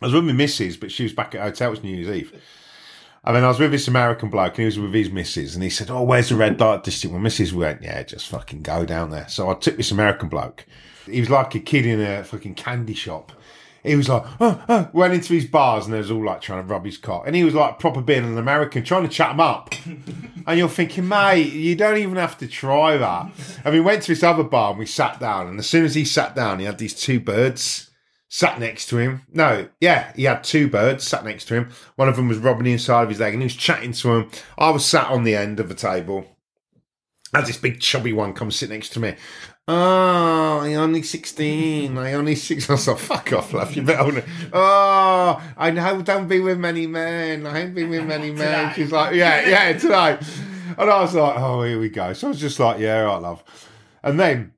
I 0.00 0.06
was 0.06 0.14
with 0.14 0.24
my 0.24 0.32
missus, 0.32 0.76
but 0.76 0.92
she 0.92 1.02
was 1.02 1.12
back 1.12 1.34
at 1.34 1.40
hotel. 1.40 1.68
It 1.68 1.70
was 1.70 1.82
New 1.82 1.96
Year's 1.96 2.16
Eve. 2.16 2.42
And 3.24 3.36
then 3.36 3.44
I 3.44 3.48
was 3.48 3.60
with 3.60 3.70
this 3.70 3.86
American 3.86 4.30
bloke 4.30 4.52
and 4.52 4.58
he 4.58 4.64
was 4.64 4.78
with 4.78 4.92
his 4.92 5.10
missus 5.10 5.54
and 5.54 5.62
he 5.62 5.70
said, 5.70 5.90
Oh, 5.90 6.02
where's 6.02 6.30
the 6.30 6.36
red 6.36 6.58
light 6.58 6.82
district? 6.82 7.14
My 7.14 7.20
missus 7.20 7.52
went, 7.52 7.82
Yeah, 7.82 8.02
just 8.02 8.28
fucking 8.28 8.62
go 8.62 8.84
down 8.84 9.10
there. 9.10 9.28
So 9.28 9.48
I 9.50 9.54
took 9.54 9.76
this 9.76 9.92
American 9.92 10.28
bloke. 10.28 10.66
He 11.06 11.20
was 11.20 11.30
like 11.30 11.54
a 11.54 11.60
kid 11.60 11.86
in 11.86 12.00
a 12.00 12.24
fucking 12.24 12.54
candy 12.54 12.94
shop. 12.94 13.32
He 13.84 13.96
was 13.96 14.08
like, 14.08 14.22
oh, 14.40 14.62
oh, 14.68 14.88
went 14.92 15.12
into 15.12 15.34
his 15.34 15.46
bars 15.46 15.86
and 15.86 15.94
they 15.94 15.98
was 15.98 16.10
all 16.10 16.24
like 16.24 16.40
trying 16.40 16.62
to 16.62 16.72
rub 16.72 16.84
his 16.84 16.98
cock. 16.98 17.24
And 17.26 17.34
he 17.34 17.42
was 17.42 17.52
like 17.52 17.80
proper 17.80 18.00
being 18.00 18.24
an 18.24 18.38
American, 18.38 18.84
trying 18.84 19.02
to 19.02 19.08
chat 19.08 19.32
him 19.32 19.40
up. 19.40 19.74
and 20.46 20.58
you're 20.58 20.68
thinking, 20.68 21.08
mate, 21.08 21.52
you 21.52 21.74
don't 21.74 21.98
even 21.98 22.14
have 22.16 22.38
to 22.38 22.46
try 22.46 22.96
that. 22.96 23.32
And 23.64 23.74
we 23.74 23.80
went 23.80 24.02
to 24.02 24.12
this 24.12 24.22
other 24.22 24.44
bar 24.44 24.70
and 24.70 24.78
we 24.78 24.86
sat 24.86 25.18
down. 25.18 25.48
And 25.48 25.58
as 25.58 25.68
soon 25.68 25.84
as 25.84 25.96
he 25.96 26.04
sat 26.04 26.36
down, 26.36 26.60
he 26.60 26.64
had 26.64 26.78
these 26.78 26.94
two 26.94 27.18
birds 27.18 27.90
sat 28.32 28.58
next 28.58 28.86
to 28.86 28.96
him. 28.96 29.20
No, 29.30 29.68
yeah, 29.78 30.10
he 30.16 30.24
had 30.24 30.42
two 30.42 30.66
birds 30.66 31.06
sat 31.06 31.22
next 31.22 31.44
to 31.48 31.54
him. 31.54 31.68
One 31.96 32.08
of 32.08 32.16
them 32.16 32.28
was 32.28 32.38
rubbing 32.38 32.64
the 32.64 32.72
inside 32.72 33.02
of 33.02 33.10
his 33.10 33.20
leg 33.20 33.34
and 33.34 33.42
he 33.42 33.44
was 33.46 33.54
chatting 33.54 33.92
to 33.92 34.14
him. 34.14 34.30
I 34.56 34.70
was 34.70 34.86
sat 34.86 35.08
on 35.08 35.24
the 35.24 35.36
end 35.36 35.60
of 35.60 35.68
the 35.68 35.74
table. 35.74 36.24
As 37.34 37.46
this 37.46 37.58
big 37.58 37.80
chubby 37.80 38.14
one 38.14 38.32
comes 38.32 38.56
sit 38.56 38.70
next 38.70 38.88
to 38.94 39.00
me. 39.00 39.16
Oh, 39.68 40.60
I 40.62 40.74
only 40.76 41.02
16. 41.02 41.98
I 41.98 42.14
only 42.14 42.34
6. 42.34 42.70
I 42.70 42.72
was 42.72 42.88
like, 42.88 42.98
fuck 42.98 43.32
off, 43.34 43.52
love. 43.52 43.76
You 43.76 43.82
better. 43.82 44.02
Only... 44.02 44.22
Oh, 44.22 44.54
ah, 44.54 45.52
I 45.58 45.70
know, 45.70 46.00
don't 46.00 46.26
be 46.26 46.40
with 46.40 46.58
many 46.58 46.86
men. 46.86 47.46
I 47.46 47.60
ain't 47.60 47.74
been 47.74 47.90
with 47.90 48.06
many 48.06 48.30
men. 48.30 48.72
She's 48.74 48.92
like, 48.92 49.14
yeah, 49.14 49.46
yeah, 49.46 49.78
tonight. 49.78 50.22
And 50.78 50.90
I 50.90 51.02
was 51.02 51.14
like, 51.14 51.36
oh, 51.36 51.64
here 51.64 51.78
we 51.78 51.90
go. 51.90 52.14
So 52.14 52.28
I 52.28 52.30
was 52.30 52.40
just 52.40 52.58
like, 52.58 52.80
yeah, 52.80 53.02
all 53.02 53.12
right, 53.12 53.22
love. 53.22 53.44
And 54.02 54.18
then 54.18 54.54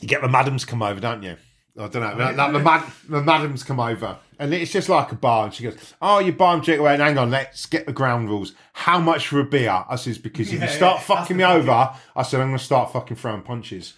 you 0.00 0.08
get 0.08 0.22
the 0.22 0.28
madams 0.28 0.64
come 0.64 0.80
over, 0.82 0.98
don't 0.98 1.22
you? 1.22 1.36
I 1.78 1.88
don't 1.88 1.94
know. 1.94 2.24
Like, 2.24 2.52
the, 2.52 2.58
mad, 2.58 2.84
the 3.08 3.22
madams 3.22 3.62
come 3.62 3.80
over, 3.80 4.16
and 4.38 4.54
it's 4.54 4.72
just 4.72 4.88
like 4.88 5.12
a 5.12 5.14
bar. 5.14 5.44
And 5.44 5.54
she 5.54 5.64
goes, 5.64 5.94
"Oh, 6.00 6.20
you 6.20 6.32
buy 6.32 6.52
them 6.52 6.64
drink 6.64 6.80
away." 6.80 6.94
And 6.94 7.02
hang 7.02 7.18
on, 7.18 7.30
let's 7.30 7.66
get 7.66 7.84
the 7.84 7.92
ground 7.92 8.30
rules. 8.30 8.52
How 8.72 8.98
much 8.98 9.28
for 9.28 9.40
a 9.40 9.44
beer? 9.44 9.84
I 9.88 9.96
says 9.96 10.16
because 10.16 10.52
if 10.52 10.62
you 10.62 10.68
start 10.68 11.02
fucking 11.02 11.36
me 11.36 11.44
over, 11.44 11.90
I 12.14 12.22
said 12.22 12.40
I'm 12.40 12.48
going 12.48 12.58
to 12.58 12.64
start 12.64 12.92
fucking 12.92 13.16
throwing 13.16 13.42
punches. 13.42 13.94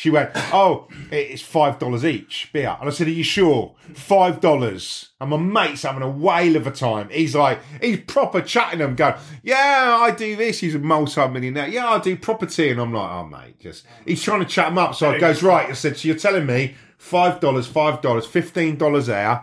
She 0.00 0.08
went, 0.08 0.30
"Oh, 0.50 0.88
it's 1.10 1.42
five 1.42 1.78
dollars 1.78 2.06
each 2.06 2.48
beer," 2.54 2.74
and 2.80 2.88
I 2.88 2.90
said, 2.90 3.06
"Are 3.06 3.10
you 3.10 3.22
sure? 3.22 3.74
Five 3.92 4.40
dollars?" 4.40 5.10
And 5.20 5.28
my 5.28 5.36
mate's 5.36 5.82
having 5.82 6.00
a 6.00 6.08
whale 6.08 6.56
of 6.56 6.66
a 6.66 6.70
time. 6.70 7.10
He's 7.10 7.36
like, 7.36 7.60
he's 7.82 8.00
proper 8.06 8.40
chatting 8.40 8.78
them, 8.78 8.94
going, 8.94 9.16
"Yeah, 9.42 9.98
I 10.00 10.10
do 10.12 10.36
this." 10.36 10.60
He's 10.60 10.74
a 10.74 10.78
multi-millionaire. 10.78 11.68
Yeah, 11.68 11.90
I 11.90 11.98
do 11.98 12.16
property, 12.16 12.70
and 12.70 12.80
I'm 12.80 12.94
like, 12.94 13.10
"Oh, 13.10 13.26
mate, 13.26 13.60
just." 13.60 13.84
He's 14.06 14.22
trying 14.22 14.40
to 14.40 14.46
chat 14.46 14.68
him 14.68 14.78
up, 14.78 14.94
so 14.94 15.10
I 15.10 15.18
goes, 15.18 15.42
"Right," 15.42 15.68
I 15.68 15.74
said, 15.74 15.98
"So 15.98 16.08
you're 16.08 16.16
telling 16.16 16.46
me 16.46 16.76
five 16.96 17.38
dollars, 17.40 17.66
five 17.66 18.00
dollars, 18.00 18.24
fifteen 18.24 18.76
dollars 18.76 19.04
there, 19.08 19.42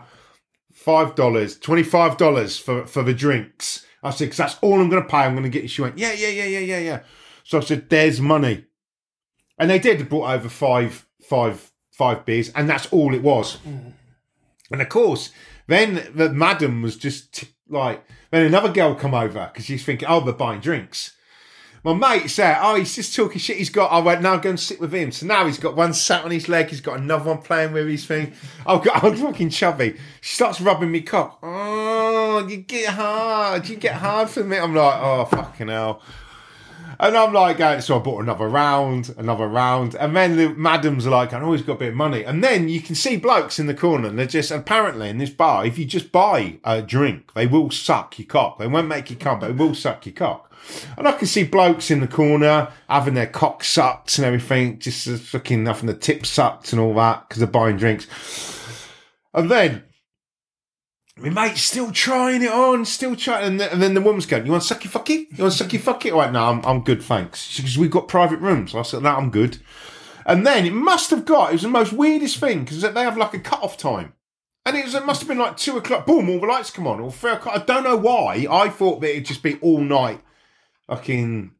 five 0.72 1.14
dollars, 1.14 1.56
twenty-five 1.56 2.16
dollars 2.16 2.58
for 2.58 2.84
for 2.84 3.04
the 3.04 3.14
drinks?" 3.14 3.86
I 4.02 4.10
said, 4.10 4.30
"Cause 4.30 4.38
that's 4.38 4.56
all 4.60 4.80
I'm 4.80 4.90
going 4.90 5.04
to 5.04 5.08
pay. 5.08 5.18
I'm 5.18 5.34
going 5.34 5.44
to 5.44 5.50
get 5.50 5.62
you." 5.62 5.68
She 5.68 5.82
went, 5.82 5.98
"Yeah, 5.98 6.14
yeah, 6.14 6.30
yeah, 6.30 6.46
yeah, 6.46 6.58
yeah, 6.58 6.78
yeah." 6.80 7.00
So 7.44 7.58
I 7.58 7.60
said, 7.60 7.88
"There's 7.88 8.20
money." 8.20 8.64
And 9.58 9.70
they 9.70 9.78
did. 9.78 10.08
Brought 10.08 10.30
over 10.30 10.48
five, 10.48 11.06
five, 11.22 11.70
five 11.92 12.24
beers, 12.24 12.50
and 12.50 12.68
that's 12.68 12.86
all 12.92 13.14
it 13.14 13.22
was. 13.22 13.58
Mm. 13.58 13.92
And 14.70 14.82
of 14.82 14.88
course, 14.88 15.30
then 15.66 16.08
the 16.14 16.30
madam 16.30 16.82
was 16.82 16.96
just 16.96 17.32
t- 17.32 17.48
like, 17.68 18.04
then 18.30 18.44
another 18.44 18.72
girl 18.72 18.94
come 18.94 19.14
over 19.14 19.50
because 19.52 19.66
she's 19.66 19.84
thinking, 19.84 20.08
oh, 20.08 20.20
they're 20.20 20.32
buying 20.32 20.60
drinks. 20.60 21.14
My 21.84 21.94
mate 21.94 22.28
said, 22.28 22.58
oh, 22.60 22.74
he's 22.74 22.94
just 22.96 23.14
talking 23.14 23.38
shit. 23.38 23.56
He's 23.56 23.70
got, 23.70 23.92
I 23.92 24.00
went, 24.00 24.20
now 24.20 24.36
go 24.36 24.50
and 24.50 24.58
sit 24.58 24.80
with 24.80 24.92
him. 24.92 25.12
So 25.12 25.26
now 25.26 25.46
he's 25.46 25.58
got 25.58 25.76
one 25.76 25.94
sat 25.94 26.24
on 26.24 26.30
his 26.30 26.48
leg. 26.48 26.68
He's 26.68 26.80
got 26.80 26.98
another 26.98 27.30
one 27.30 27.40
playing 27.40 27.72
with 27.72 27.86
his 27.86 28.04
thing. 28.04 28.32
I've 28.66 28.82
got, 28.82 29.02
I'm 29.04 29.16
fucking 29.16 29.50
chubby. 29.50 29.96
She 30.20 30.34
starts 30.34 30.60
rubbing 30.60 30.90
me 30.90 31.02
cock. 31.02 31.38
Oh, 31.42 32.46
you 32.48 32.58
get 32.58 32.90
hard. 32.90 33.68
You 33.68 33.76
get 33.76 33.94
hard 33.94 34.28
for 34.28 34.42
me. 34.42 34.58
I'm 34.58 34.74
like, 34.74 35.00
oh, 35.00 35.24
fucking 35.26 35.68
hell. 35.68 36.02
And 37.00 37.16
I'm 37.16 37.32
like, 37.32 37.58
going, 37.58 37.80
so 37.80 37.96
I 37.96 38.02
bought 38.02 38.22
another 38.22 38.48
round, 38.48 39.14
another 39.16 39.46
round. 39.46 39.94
And 39.94 40.16
then 40.16 40.36
the 40.36 40.48
madams 40.50 41.06
are 41.06 41.10
like, 41.10 41.32
I 41.32 41.40
always 41.40 41.62
got 41.62 41.74
a 41.74 41.78
bit 41.78 41.88
of 41.90 41.94
money. 41.94 42.24
And 42.24 42.42
then 42.42 42.68
you 42.68 42.80
can 42.80 42.96
see 42.96 43.16
blokes 43.16 43.60
in 43.60 43.66
the 43.66 43.74
corner 43.74 44.08
and 44.08 44.18
they're 44.18 44.26
just, 44.26 44.50
apparently 44.50 45.08
in 45.08 45.18
this 45.18 45.30
bar, 45.30 45.64
if 45.64 45.78
you 45.78 45.84
just 45.84 46.10
buy 46.10 46.58
a 46.64 46.82
drink, 46.82 47.34
they 47.34 47.46
will 47.46 47.70
suck 47.70 48.18
your 48.18 48.26
cock. 48.26 48.58
They 48.58 48.66
won't 48.66 48.88
make 48.88 49.10
you 49.10 49.16
come, 49.16 49.38
but 49.38 49.46
they 49.46 49.52
will 49.52 49.74
suck 49.74 50.06
your 50.06 50.14
cock. 50.14 50.52
And 50.96 51.06
I 51.06 51.12
can 51.12 51.28
see 51.28 51.44
blokes 51.44 51.90
in 51.90 52.00
the 52.00 52.08
corner 52.08 52.72
having 52.88 53.14
their 53.14 53.28
cock 53.28 53.62
sucked 53.62 54.18
and 54.18 54.24
everything, 54.24 54.80
just 54.80 55.08
fucking 55.08 55.66
having 55.66 55.86
the 55.86 55.94
tip 55.94 56.26
sucked 56.26 56.72
and 56.72 56.80
all 56.80 56.94
that 56.94 57.28
because 57.28 57.38
they're 57.38 57.46
buying 57.46 57.76
drinks. 57.76 58.08
And 59.32 59.50
then 59.50 59.84
my 61.20 61.30
mate's 61.30 61.62
still 61.62 61.90
trying 61.90 62.42
it 62.42 62.50
on, 62.50 62.84
still 62.84 63.16
trying. 63.16 63.46
And, 63.46 63.60
and 63.60 63.82
then 63.82 63.94
the 63.94 64.00
woman's 64.00 64.26
going, 64.26 64.46
You 64.46 64.52
want 64.52 64.64
sucky 64.64 64.88
fucky? 64.88 65.26
You 65.36 65.44
want 65.44 65.54
sucky 65.54 65.78
fucky? 65.78 66.10
I 66.10 66.14
went, 66.14 66.32
No, 66.32 66.44
I'm, 66.44 66.64
I'm 66.64 66.82
good, 66.82 67.02
thanks. 67.02 67.60
Goes, 67.60 67.78
We've 67.78 67.90
got 67.90 68.08
private 68.08 68.40
rooms. 68.40 68.74
I 68.74 68.82
said, 68.82 69.02
No, 69.02 69.16
I'm 69.16 69.30
good. 69.30 69.58
And 70.26 70.46
then 70.46 70.66
it 70.66 70.72
must 70.72 71.10
have 71.10 71.24
got, 71.24 71.50
it 71.50 71.54
was 71.54 71.62
the 71.62 71.68
most 71.68 71.92
weirdest 71.92 72.36
thing 72.38 72.60
because 72.60 72.82
they 72.82 73.02
have 73.02 73.16
like 73.16 73.34
a 73.34 73.38
cut 73.40 73.62
off 73.62 73.78
time. 73.78 74.12
And 74.66 74.76
it, 74.76 74.84
was, 74.84 74.94
it 74.94 75.06
must 75.06 75.22
have 75.22 75.28
been 75.28 75.38
like 75.38 75.56
two 75.56 75.78
o'clock. 75.78 76.04
Boom, 76.04 76.28
all 76.28 76.40
the 76.40 76.46
lights 76.46 76.70
come 76.70 76.86
on. 76.86 77.00
Or 77.00 77.08
o'clock. 77.08 77.48
I 77.48 77.64
don't 77.64 77.84
know 77.84 77.96
why. 77.96 78.46
I 78.50 78.68
thought 78.68 79.00
that 79.00 79.10
it'd 79.10 79.24
just 79.24 79.42
be 79.42 79.58
all 79.60 79.80
night 79.80 80.20
fucking 80.86 81.52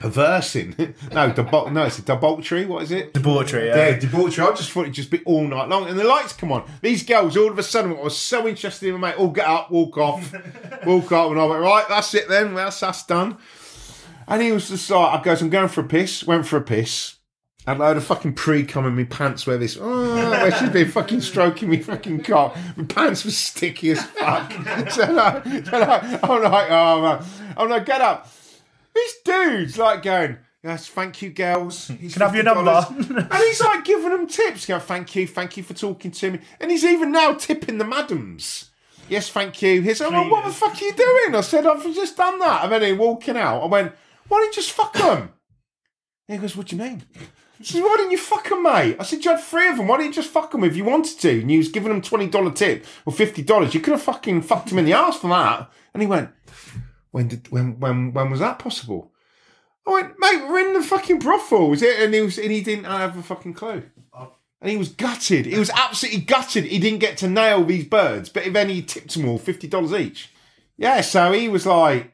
perversing. 0.00 0.74
no, 1.12 1.30
debau- 1.30 1.72
no, 1.72 1.84
it's 1.84 1.98
a 1.98 2.02
debauchery. 2.02 2.66
What 2.66 2.82
is 2.82 2.90
it? 2.90 3.14
Debauchery, 3.14 3.66
yeah. 3.66 3.88
Yeah, 3.88 3.98
debauchery. 3.98 4.44
I 4.44 4.50
just 4.54 4.70
thought 4.70 4.82
it'd 4.82 4.94
just 4.94 5.10
be 5.10 5.22
all 5.24 5.46
night 5.46 5.68
long. 5.68 5.88
And 5.88 5.98
the 5.98 6.04
lights 6.04 6.32
come 6.32 6.52
on. 6.52 6.68
These 6.82 7.04
girls, 7.04 7.36
all 7.36 7.50
of 7.50 7.58
a 7.58 7.62
sudden, 7.62 7.92
I 7.92 8.00
was 8.00 8.16
so 8.16 8.46
interested 8.46 8.88
in 8.88 9.00
my 9.00 9.10
mate, 9.10 9.18
all 9.18 9.28
get 9.28 9.46
up, 9.46 9.70
walk 9.70 9.96
off, 9.98 10.32
walk 10.86 11.12
up. 11.12 11.30
And 11.30 11.40
I 11.40 11.44
went, 11.44 11.62
right, 11.62 11.84
that's 11.88 12.14
it 12.14 12.28
then. 12.28 12.54
That's, 12.54 12.80
that's 12.80 13.06
done. 13.06 13.38
And 14.26 14.42
he 14.42 14.52
was 14.52 14.68
just 14.68 14.90
like, 14.90 15.20
I 15.20 15.22
goes, 15.22 15.40
I'm 15.40 15.50
going 15.50 15.68
for 15.68 15.80
a 15.80 15.84
piss. 15.84 16.24
Went 16.24 16.46
for 16.46 16.56
a 16.56 16.62
piss. 16.62 17.14
I 17.66 17.72
had 17.72 17.80
a 17.80 17.80
load 17.80 17.96
of 17.98 18.04
fucking 18.04 18.32
pre 18.32 18.64
cum 18.64 18.86
in 18.86 18.96
my 18.96 19.04
pants 19.04 19.46
where 19.46 19.58
this, 19.58 19.76
oh, 19.78 20.30
where 20.30 20.50
she's 20.52 20.70
been 20.70 20.90
fucking 20.90 21.20
stroking 21.20 21.68
me 21.68 21.82
fucking 21.82 22.22
cock. 22.22 22.56
My 22.76 22.84
pants 22.84 23.26
were 23.26 23.30
sticky 23.30 23.90
as 23.90 24.02
fuck. 24.02 24.50
so, 24.90 25.12
like, 25.12 25.44
so 25.66 25.78
like, 25.78 26.24
I'm 26.24 26.42
like, 26.42 26.70
oh 26.70 27.02
man. 27.02 27.24
I'm 27.58 27.68
like, 27.68 27.84
get 27.84 28.00
up. 28.00 28.26
This 28.98 29.14
dude's 29.24 29.78
like 29.78 30.02
going, 30.02 30.38
yes, 30.62 30.88
thank 30.88 31.22
you, 31.22 31.30
girls. 31.30 31.88
He's 31.88 32.14
Can 32.14 32.22
I 32.22 32.26
have 32.26 32.34
your 32.34 32.44
number? 32.44 32.86
and 32.90 33.32
he's 33.44 33.60
like 33.60 33.84
giving 33.84 34.10
them 34.10 34.26
tips. 34.26 34.66
Go, 34.66 34.78
thank 34.80 35.14
you, 35.14 35.26
thank 35.26 35.56
you 35.56 35.62
for 35.62 35.74
talking 35.74 36.10
to 36.10 36.32
me. 36.32 36.40
And 36.60 36.70
he's 36.70 36.84
even 36.84 37.12
now 37.12 37.34
tipping 37.34 37.78
the 37.78 37.84
madams. 37.84 38.70
Yes, 39.08 39.30
thank 39.30 39.62
you. 39.62 39.80
He's 39.82 40.00
like, 40.00 40.12
oh, 40.12 40.28
what 40.28 40.44
the 40.44 40.52
fuck 40.52 40.74
are 40.74 40.84
you 40.84 40.92
doing? 40.92 41.34
I 41.34 41.40
said, 41.42 41.66
I've 41.66 41.82
just 41.94 42.16
done 42.16 42.38
that. 42.40 42.64
And 42.64 42.72
then 42.72 42.82
he 42.82 42.92
walking 42.92 43.36
out. 43.36 43.62
I 43.62 43.66
went, 43.66 43.92
why 44.26 44.40
didn't 44.40 44.56
you 44.56 44.62
just 44.62 44.72
fuck 44.72 44.92
them? 44.92 45.32
And 46.28 46.36
he 46.36 46.38
goes, 46.38 46.56
what 46.56 46.66
do 46.66 46.76
you 46.76 46.82
mean? 46.82 47.04
I 47.60 47.62
said, 47.64 47.82
why 47.82 47.94
didn't 47.96 48.10
you 48.12 48.18
fuck 48.18 48.48
them, 48.48 48.62
mate? 48.64 48.96
I 49.00 49.04
said, 49.04 49.24
you 49.24 49.30
had 49.30 49.40
three 49.40 49.68
of 49.68 49.78
them. 49.78 49.86
Why 49.88 49.96
didn't 49.96 50.08
you 50.08 50.14
just 50.22 50.30
fuck 50.30 50.50
them 50.50 50.64
if 50.64 50.76
you 50.76 50.84
wanted 50.84 51.18
to? 51.20 51.40
And 51.40 51.50
you 51.50 51.58
was 51.58 51.68
giving 51.68 51.88
them 51.88 52.02
$20 52.02 52.54
tip 52.54 52.84
or 53.06 53.12
$50. 53.12 53.74
You 53.74 53.80
could 53.80 53.92
have 53.92 54.02
fucking 54.02 54.42
fucked 54.42 54.72
him 54.72 54.78
in 54.78 54.84
the 54.84 54.92
ass 54.92 55.18
for 55.18 55.28
that. 55.28 55.70
And 55.94 56.02
he 56.02 56.06
went, 56.06 56.30
when 57.10 57.28
did, 57.28 57.50
when, 57.50 57.78
when, 57.80 58.12
when 58.12 58.30
was 58.30 58.40
that 58.40 58.58
possible? 58.58 59.12
I 59.86 59.92
went, 59.92 60.14
mate, 60.18 60.46
we're 60.48 60.58
in 60.66 60.74
the 60.74 60.82
fucking 60.82 61.18
brothel, 61.18 61.70
was 61.70 61.82
it? 61.82 61.98
And 62.00 62.12
he 62.12 62.20
was, 62.20 62.38
and 62.38 62.50
he 62.50 62.60
didn't 62.60 62.84
have 62.84 63.16
a 63.16 63.22
fucking 63.22 63.54
clue. 63.54 63.84
Oh. 64.12 64.32
And 64.60 64.70
he 64.70 64.76
was 64.76 64.88
gutted. 64.90 65.46
He 65.46 65.58
was 65.58 65.70
absolutely 65.70 66.20
gutted. 66.22 66.64
He 66.64 66.78
didn't 66.78 66.98
get 66.98 67.16
to 67.18 67.28
nail 67.28 67.64
these 67.64 67.86
birds, 67.86 68.28
but 68.28 68.52
then 68.52 68.68
he 68.68 68.82
tipped 68.82 69.14
them 69.14 69.28
all 69.28 69.38
fifty 69.38 69.68
dollars 69.68 69.92
each. 69.92 70.30
Yeah, 70.76 71.00
so 71.00 71.32
he 71.32 71.48
was 71.48 71.64
like, 71.64 72.12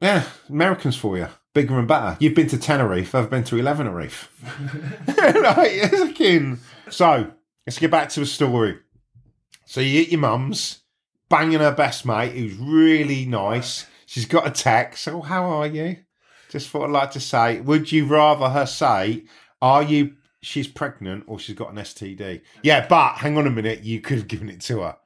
"Yeah, 0.00 0.24
Americans 0.48 0.96
for 0.96 1.16
you, 1.16 1.28
bigger 1.54 1.78
and 1.78 1.86
better." 1.86 2.16
You've 2.18 2.34
been 2.34 2.48
to 2.48 2.58
Tenerife. 2.58 3.14
I've 3.14 3.30
been 3.30 3.44
to 3.44 3.56
Eleven 3.56 3.88
Reef. 3.88 4.28
like, 5.06 5.90
fucking- 5.90 6.58
So 6.90 7.30
let's 7.66 7.78
get 7.78 7.90
back 7.92 8.08
to 8.10 8.20
the 8.20 8.26
story. 8.26 8.78
So 9.64 9.80
you 9.80 10.00
eat 10.00 10.10
your 10.10 10.20
mum's 10.20 10.80
banging 11.28 11.60
her 11.60 11.72
best 11.72 12.04
mate, 12.04 12.32
who's 12.32 12.54
really 12.56 13.26
nice. 13.26 13.86
She's 14.06 14.24
got 14.26 14.46
a 14.46 14.50
text. 14.50 15.06
Oh, 15.08 15.20
how 15.20 15.44
are 15.44 15.66
you? 15.66 15.98
Just 16.48 16.68
thought 16.70 16.84
I'd 16.84 16.90
like 16.90 17.10
to 17.12 17.20
say, 17.20 17.60
would 17.60 17.90
you 17.92 18.06
rather 18.06 18.48
her 18.48 18.66
say, 18.66 19.24
"Are 19.60 19.82
you?" 19.82 20.14
She's 20.40 20.68
pregnant 20.68 21.24
or 21.26 21.40
she's 21.40 21.56
got 21.56 21.70
an 21.70 21.76
STD. 21.76 22.40
Yeah, 22.62 22.86
but 22.86 23.14
hang 23.16 23.36
on 23.36 23.46
a 23.48 23.50
minute, 23.50 23.82
you 23.82 24.00
could 24.00 24.18
have 24.18 24.28
given 24.28 24.48
it 24.48 24.60
to 24.62 24.80
her. 24.82 24.96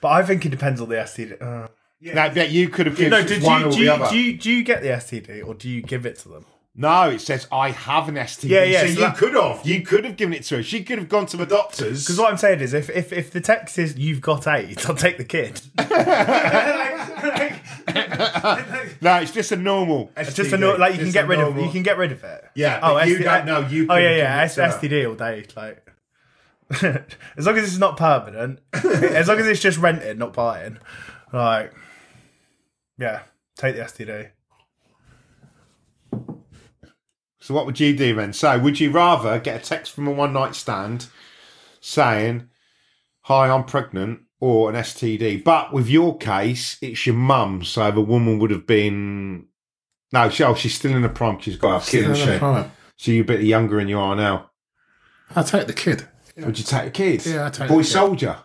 But 0.00 0.08
I 0.08 0.22
think 0.22 0.46
it 0.46 0.50
depends 0.50 0.80
on 0.80 0.88
the 0.88 0.94
STD. 0.96 1.42
Uh, 1.42 1.66
That, 2.14 2.34
that 2.34 2.50
you 2.50 2.68
could 2.68 2.86
have 2.86 2.94
given 2.96 3.10
no, 3.10 3.26
did 3.26 3.42
one 3.42 3.62
you, 3.62 3.66
or 3.66 3.70
do, 3.72 3.76
the 3.78 3.82
you, 3.84 3.90
other. 3.90 4.10
do, 4.10 4.18
you, 4.18 4.38
do 4.38 4.50
you 4.52 4.62
get 4.62 4.82
the 4.82 4.88
STD 4.90 5.44
or 5.44 5.54
do 5.54 5.68
you 5.68 5.82
give 5.82 6.06
it 6.06 6.18
to 6.20 6.28
them? 6.28 6.44
No, 6.76 7.10
it 7.10 7.20
says 7.20 7.48
I 7.50 7.70
have 7.72 8.08
an 8.08 8.14
STD. 8.14 8.50
Yeah, 8.50 8.62
yeah, 8.62 8.80
So, 8.82 8.86
so 8.86 8.92
you 8.92 8.98
that- 9.00 9.16
could 9.16 9.34
have. 9.34 9.66
You 9.66 9.82
could 9.82 10.04
have 10.04 10.16
given 10.16 10.34
it 10.34 10.44
to 10.44 10.56
her. 10.58 10.62
She 10.62 10.84
could 10.84 10.98
have 10.98 11.08
gone 11.08 11.26
to 11.26 11.36
the 11.36 11.46
doctors. 11.46 12.04
Because 12.04 12.18
what 12.20 12.30
I'm 12.30 12.36
saying 12.38 12.60
is, 12.60 12.72
if, 12.74 12.88
if 12.90 13.12
if 13.12 13.32
the 13.32 13.40
text 13.40 13.76
is 13.76 13.96
you've 13.98 14.20
got 14.20 14.46
AIDS, 14.46 14.86
I'll 14.86 14.94
take 14.94 15.16
the 15.18 15.24
kid. 15.24 15.60
no, 19.00 19.16
it's 19.16 19.32
just 19.32 19.52
a 19.52 19.56
normal. 19.56 20.10
It's 20.16 20.34
just 20.34 20.52
a 20.52 20.56
no, 20.58 20.74
like 20.76 20.94
you 20.94 21.00
can 21.00 21.12
get 21.12 21.28
rid 21.28 21.40
of 21.40 21.56
you 21.56 21.70
can 21.70 21.82
get 21.82 21.98
rid 21.98 22.12
of 22.12 22.22
it. 22.24 22.44
Yeah, 22.54 22.80
Oh, 22.82 23.02
you 23.02 23.18
STD 23.18 23.24
don't 23.24 23.46
know. 23.46 23.60
You 23.68 23.86
Oh 23.88 23.96
yeah, 23.96 24.16
yeah. 24.16 24.46
given 24.46 24.64
it 24.64 24.68
S- 24.68 24.76
STD 24.76 25.08
all 25.08 25.14
day, 25.14 25.44
like. 25.56 25.84
as 26.82 27.46
long 27.46 27.56
as 27.56 27.64
it's 27.64 27.78
not 27.78 27.96
permanent, 27.96 28.60
as 28.74 29.26
long 29.28 29.38
as 29.38 29.46
it's 29.46 29.60
just 29.60 29.78
renting, 29.78 30.18
not 30.18 30.34
buying, 30.34 30.78
like 31.32 31.72
Yeah, 32.98 33.22
take 33.56 33.76
the 33.76 33.82
STD. 33.82 34.30
So 37.40 37.54
what 37.54 37.64
would 37.66 37.80
you 37.80 37.96
do 37.96 38.14
then? 38.14 38.32
So 38.32 38.58
would 38.58 38.80
you 38.80 38.90
rather 38.90 39.38
get 39.38 39.60
a 39.62 39.64
text 39.64 39.92
from 39.92 40.06
a 40.06 40.10
one 40.10 40.32
night 40.34 40.54
stand 40.54 41.06
saying, 41.80 42.48
"Hi, 43.22 43.48
I'm 43.48 43.64
pregnant," 43.64 44.20
or 44.40 44.70
an 44.70 44.76
STD? 44.76 45.42
But 45.44 45.72
with 45.72 45.88
your 45.88 46.16
case, 46.18 46.78
it's 46.80 47.06
your 47.06 47.14
mum, 47.16 47.64
so 47.64 47.90
the 47.90 48.00
woman 48.00 48.38
would 48.38 48.50
have 48.50 48.66
been. 48.66 49.46
No, 50.12 50.30
she, 50.30 50.42
oh, 50.44 50.54
she's 50.54 50.74
still 50.74 50.94
in 50.94 51.02
the 51.02 51.08
prime. 51.08 51.38
She's 51.40 51.56
got 51.56 51.76
a 51.76 51.80
kid, 51.80 51.86
Still 51.86 52.04
in 52.06 52.10
isn't 52.12 52.26
the 52.26 52.32
she? 52.34 52.38
prime. 52.38 52.72
So 52.96 53.10
you're 53.12 53.22
a 53.24 53.26
bit 53.26 53.42
younger 53.42 53.76
than 53.76 53.88
you 53.88 53.98
are 53.98 54.16
now. 54.16 54.50
I'll 55.36 55.44
take 55.44 55.66
the 55.66 55.72
kid. 55.74 56.08
Would 56.38 56.58
you 56.58 56.64
take 56.64 56.84
the 56.84 56.90
kid? 56.90 57.26
Yeah, 57.26 57.46
I'd 57.46 57.54
take 57.54 57.68
Boy 57.68 57.78
the 57.78 57.82
kid. 57.82 57.90
soldier. 57.90 58.36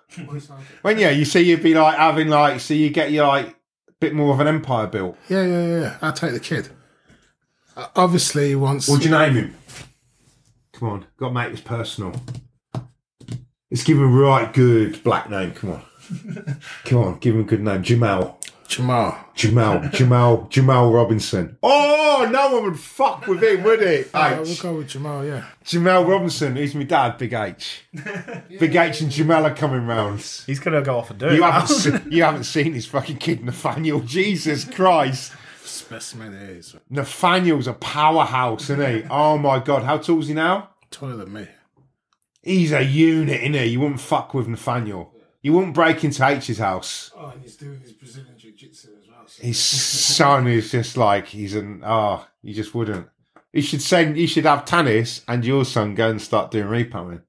When 0.81 0.97
yeah, 0.99 1.11
you 1.11 1.25
see, 1.25 1.41
you'd 1.41 1.63
be 1.63 1.73
like 1.73 1.97
having 1.97 2.27
like, 2.27 2.59
so 2.59 2.73
you 2.73 2.89
get 2.89 3.11
your 3.11 3.27
like 3.27 3.55
bit 3.99 4.13
more 4.13 4.33
of 4.33 4.39
an 4.41 4.47
empire 4.47 4.87
built. 4.87 5.15
Yeah, 5.29 5.45
yeah, 5.45 5.79
yeah. 5.79 5.97
I'll 6.01 6.11
take 6.11 6.33
the 6.33 6.39
kid. 6.39 6.69
Uh, 7.77 7.87
obviously, 7.95 8.55
once. 8.55 8.87
What'd 8.89 9.05
you 9.05 9.11
name 9.11 9.33
him? 9.33 9.55
Come 10.73 10.89
on, 10.89 11.05
got 11.17 11.29
to 11.29 11.33
make 11.33 11.51
this 11.51 11.61
personal. 11.61 12.13
Let's 13.73 13.83
give 13.83 13.97
him 13.97 14.03
a 14.03 14.07
right 14.21 14.53
good 14.53 15.03
black 15.03 15.29
name. 15.31 15.51
Come 15.51 15.71
on, 15.71 15.81
come 16.85 16.99
on, 16.99 17.17
give 17.19 17.33
him 17.35 17.41
a 17.41 17.43
good 17.43 17.61
name. 17.61 17.81
Jamal, 17.83 18.39
Jamal. 18.67 19.17
Jamal, 19.35 19.89
Jamal, 19.93 20.47
Jamal 20.51 20.91
Robinson. 20.93 21.57
Oh, 21.63 22.29
no 22.31 22.53
one 22.53 22.65
would 22.65 22.79
fuck 22.79 23.25
with 23.25 23.41
him, 23.43 23.63
would 23.63 23.81
it? 23.81 24.11
Yeah, 24.13 24.39
we'll 24.39 24.47
H. 24.47 24.61
go 24.61 24.75
with 24.75 24.89
Jamal, 24.89 25.25
yeah. 25.25 25.45
Jamal 25.63 26.05
Robinson. 26.05 26.55
He's 26.55 26.75
my 26.75 26.83
dad, 26.83 27.17
Big 27.17 27.33
H. 27.33 27.81
Big 28.59 28.75
H 28.75 29.01
and 29.01 29.09
Jamal 29.11 29.43
are 29.47 29.55
coming 29.55 29.87
round. 29.87 30.19
He's 30.45 30.59
gonna 30.59 30.83
go 30.83 30.99
off 30.99 31.09
and 31.09 31.19
do 31.19 31.29
it. 31.29 31.33
You 31.33 31.39
now. 31.41 31.51
haven't, 31.51 31.75
se- 31.75 32.01
you 32.11 32.21
haven't 32.23 32.43
seen 32.43 32.73
his 32.73 32.85
fucking 32.85 33.17
kid, 33.17 33.43
Nathaniel. 33.43 34.01
Jesus 34.01 34.65
Christ. 34.65 35.33
Specimen 35.63 36.33
it 36.35 36.49
is. 36.51 36.75
Nathaniel's 36.91 37.65
a 37.65 37.73
powerhouse, 37.73 38.69
isn't 38.69 38.85
he? 39.03 39.03
Oh 39.09 39.39
my 39.39 39.57
God. 39.57 39.81
How 39.83 39.97
tall 39.97 40.19
is 40.19 40.27
he 40.27 40.35
now? 40.35 40.69
Taller 40.91 41.15
than 41.15 41.33
me. 41.33 41.47
He's 42.43 42.71
a 42.71 42.83
unit, 42.83 43.41
isn't 43.41 43.53
he? 43.53 43.65
You 43.65 43.79
wouldn't 43.79 44.01
fuck 44.01 44.33
with 44.33 44.47
Nathaniel. 44.47 45.13
You 45.41 45.53
wouldn't 45.53 45.73
break 45.73 46.03
into 46.03 46.25
H's 46.25 46.57
house. 46.57 47.11
Oh, 47.17 47.27
and 47.27 47.41
he's 47.41 47.55
doing 47.55 47.79
his 47.79 47.93
Brazilian 47.93 48.37
Jiu 48.37 48.51
Jitsu 48.53 48.89
as 49.01 49.09
well. 49.09 49.27
So. 49.27 49.43
His 49.43 49.59
son 49.59 50.47
is 50.47 50.71
just 50.71 50.97
like, 50.97 51.27
he's 51.27 51.55
an, 51.55 51.81
ah, 51.83 52.27
you 52.41 52.53
just 52.53 52.75
wouldn't. 52.75 53.07
You 53.51 53.61
should 53.61 53.81
send, 53.81 54.17
you 54.17 54.27
should 54.27 54.45
have 54.45 54.65
Tanis 54.65 55.21
and 55.27 55.45
your 55.45 55.65
son 55.65 55.95
go 55.95 56.09
and 56.09 56.21
start 56.21 56.51
doing 56.51 56.67
repoing. 56.67 57.21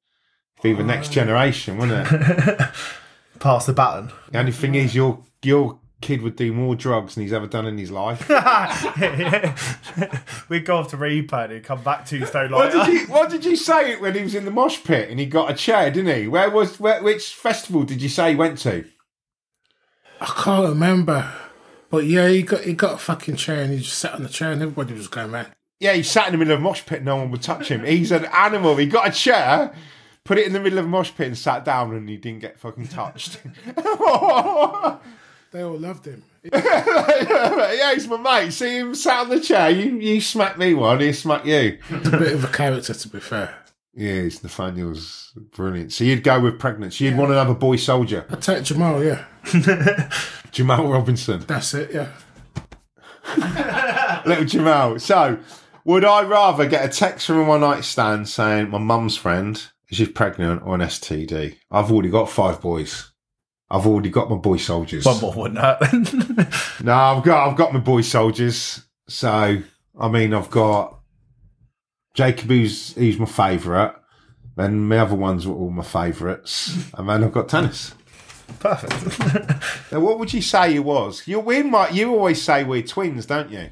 Be 0.62 0.72
the 0.72 0.82
next 0.82 1.12
generation, 1.12 1.76
wouldn't 1.76 2.08
it? 2.10 2.68
Pass 3.38 3.66
the 3.66 3.74
baton. 3.74 4.10
The 4.30 4.38
only 4.38 4.52
thing 4.52 4.74
is, 4.74 4.94
your 4.94 5.22
your 5.42 5.78
kid 6.00 6.22
would 6.22 6.36
do 6.36 6.52
more 6.52 6.74
drugs 6.74 7.14
than 7.14 7.22
he's 7.22 7.32
ever 7.32 7.46
done 7.46 7.66
in 7.66 7.78
his 7.78 7.90
life. 7.90 8.28
We'd 10.48 10.66
go 10.66 10.76
off 10.76 10.88
to 10.88 10.96
repo 10.96 11.44
and 11.44 11.52
he'd 11.52 11.64
come 11.64 11.82
back 11.82 12.06
two 12.06 12.24
stone 12.26 12.52
What 12.52 12.72
did 12.72 12.86
you 12.88 13.06
What 13.06 13.30
did 13.30 13.44
you 13.44 13.56
say 13.56 13.96
when 13.96 14.14
he 14.14 14.22
was 14.22 14.34
in 14.34 14.44
the 14.44 14.50
mosh 14.50 14.82
pit 14.84 15.10
and 15.10 15.18
he 15.18 15.26
got 15.26 15.50
a 15.50 15.54
chair? 15.54 15.90
Didn't 15.90 16.14
he? 16.14 16.28
Where 16.28 16.50
was 16.50 16.78
where, 16.78 17.02
which 17.02 17.34
festival 17.34 17.84
did 17.84 18.02
you 18.02 18.08
say 18.08 18.30
he 18.30 18.36
went 18.36 18.58
to? 18.58 18.84
I 20.20 20.26
can't 20.26 20.68
remember. 20.68 21.32
But 21.90 22.04
yeah, 22.04 22.28
he 22.28 22.42
got 22.42 22.62
he 22.62 22.74
got 22.74 22.94
a 22.94 22.98
fucking 22.98 23.36
chair 23.36 23.62
and 23.62 23.72
he 23.72 23.78
just 23.78 23.98
sat 23.98 24.14
on 24.14 24.22
the 24.22 24.28
chair 24.28 24.52
and 24.52 24.60
everybody 24.60 24.94
was 24.94 25.08
going 25.08 25.30
mad. 25.30 25.52
Yeah, 25.80 25.94
he 25.94 26.02
sat 26.02 26.26
in 26.26 26.32
the 26.32 26.38
middle 26.38 26.54
of 26.54 26.60
a 26.60 26.62
mosh 26.62 26.84
pit. 26.84 27.02
No 27.02 27.16
one 27.16 27.30
would 27.30 27.42
touch 27.42 27.68
him. 27.68 27.84
He's 27.84 28.12
an 28.12 28.26
animal. 28.26 28.76
He 28.76 28.86
got 28.86 29.08
a 29.08 29.10
chair, 29.10 29.74
put 30.24 30.38
it 30.38 30.46
in 30.46 30.52
the 30.52 30.60
middle 30.60 30.78
of 30.78 30.86
a 30.86 30.88
mosh 30.88 31.12
pit, 31.14 31.26
and 31.26 31.38
sat 31.38 31.64
down, 31.64 31.94
and 31.94 32.08
he 32.08 32.16
didn't 32.16 32.40
get 32.40 32.58
fucking 32.58 32.88
touched. 32.88 33.40
They 35.54 35.62
all 35.62 35.78
loved 35.78 36.04
him. 36.04 36.24
yeah, 36.52 37.94
he's 37.94 38.08
my 38.08 38.16
mate. 38.16 38.50
See 38.50 38.76
him 38.76 38.92
sat 38.92 39.20
on 39.20 39.28
the 39.28 39.38
chair. 39.38 39.70
You 39.70 40.00
you 40.00 40.20
smack 40.20 40.58
me 40.58 40.74
one, 40.74 40.98
he 40.98 41.12
smack 41.12 41.46
you. 41.46 41.78
He's 41.88 42.08
a 42.08 42.18
bit 42.18 42.32
of 42.32 42.42
a 42.42 42.48
character, 42.48 42.92
to 42.92 43.08
be 43.08 43.20
fair. 43.20 43.54
Yeah, 43.94 44.14
it's 44.14 44.42
Nathaniel's 44.42 45.32
brilliant. 45.52 45.92
So 45.92 46.02
you'd 46.02 46.24
go 46.24 46.40
with 46.40 46.58
pregnancy. 46.58 47.04
You'd 47.04 47.16
want 47.16 47.30
another 47.30 47.54
boy 47.54 47.76
soldier, 47.76 48.26
I'd 48.30 48.42
take 48.42 48.64
Jamal, 48.64 49.04
yeah. 49.04 49.26
Jamal 50.50 50.88
Robinson. 50.88 51.44
That's 51.46 51.72
it, 51.74 51.94
yeah. 51.94 52.08
little 54.26 54.44
Jamal. 54.44 54.98
So, 54.98 55.38
would 55.84 56.04
I 56.04 56.24
rather 56.24 56.66
get 56.66 56.84
a 56.84 56.88
text 56.88 57.28
from 57.28 57.38
a 57.38 57.44
one 57.44 57.60
night 57.60 57.84
stand 57.84 58.28
saying 58.28 58.70
my 58.70 58.78
mum's 58.78 59.16
friend 59.16 59.64
she's 59.88 60.08
pregnant 60.08 60.62
or 60.64 60.74
an 60.74 60.80
STD? 60.80 61.58
I've 61.70 61.92
already 61.92 62.10
got 62.10 62.28
five 62.28 62.60
boys. 62.60 63.12
I've 63.70 63.86
already 63.86 64.10
got 64.10 64.30
my 64.30 64.36
boy 64.36 64.58
soldiers. 64.58 65.04
One 65.04 65.20
more 65.20 65.32
wouldn't 65.32 65.58
hurt. 65.60 65.80
No, 66.84 66.92
I've 66.92 67.24
got 67.24 67.48
I've 67.48 67.56
got 67.56 67.72
my 67.72 67.80
boy 67.80 68.02
soldiers. 68.02 68.84
So 69.08 69.58
I 69.98 70.08
mean, 70.08 70.34
I've 70.34 70.50
got 70.50 71.00
Jacob, 72.14 72.48
who's 72.48 72.92
who's 72.94 73.18
my 73.18 73.26
favourite. 73.26 73.94
Then 74.56 74.86
my 74.86 74.98
other 74.98 75.16
ones 75.16 75.46
were 75.46 75.54
all 75.54 75.70
my 75.70 75.82
favourites, 75.82 76.76
and 76.94 77.08
then 77.08 77.24
I've 77.24 77.32
got 77.32 77.48
Tanis. 77.48 77.94
Perfect. 78.60 79.60
Now, 79.92 80.00
what 80.00 80.18
would 80.18 80.32
you 80.34 80.42
say 80.42 80.72
you 80.74 80.82
was? 80.82 81.26
You 81.26 81.40
we 81.40 81.62
might 81.62 81.94
you 81.94 82.12
always 82.14 82.42
say 82.42 82.64
we're 82.64 82.82
twins, 82.82 83.26
don't 83.26 83.50
you? 83.50 83.70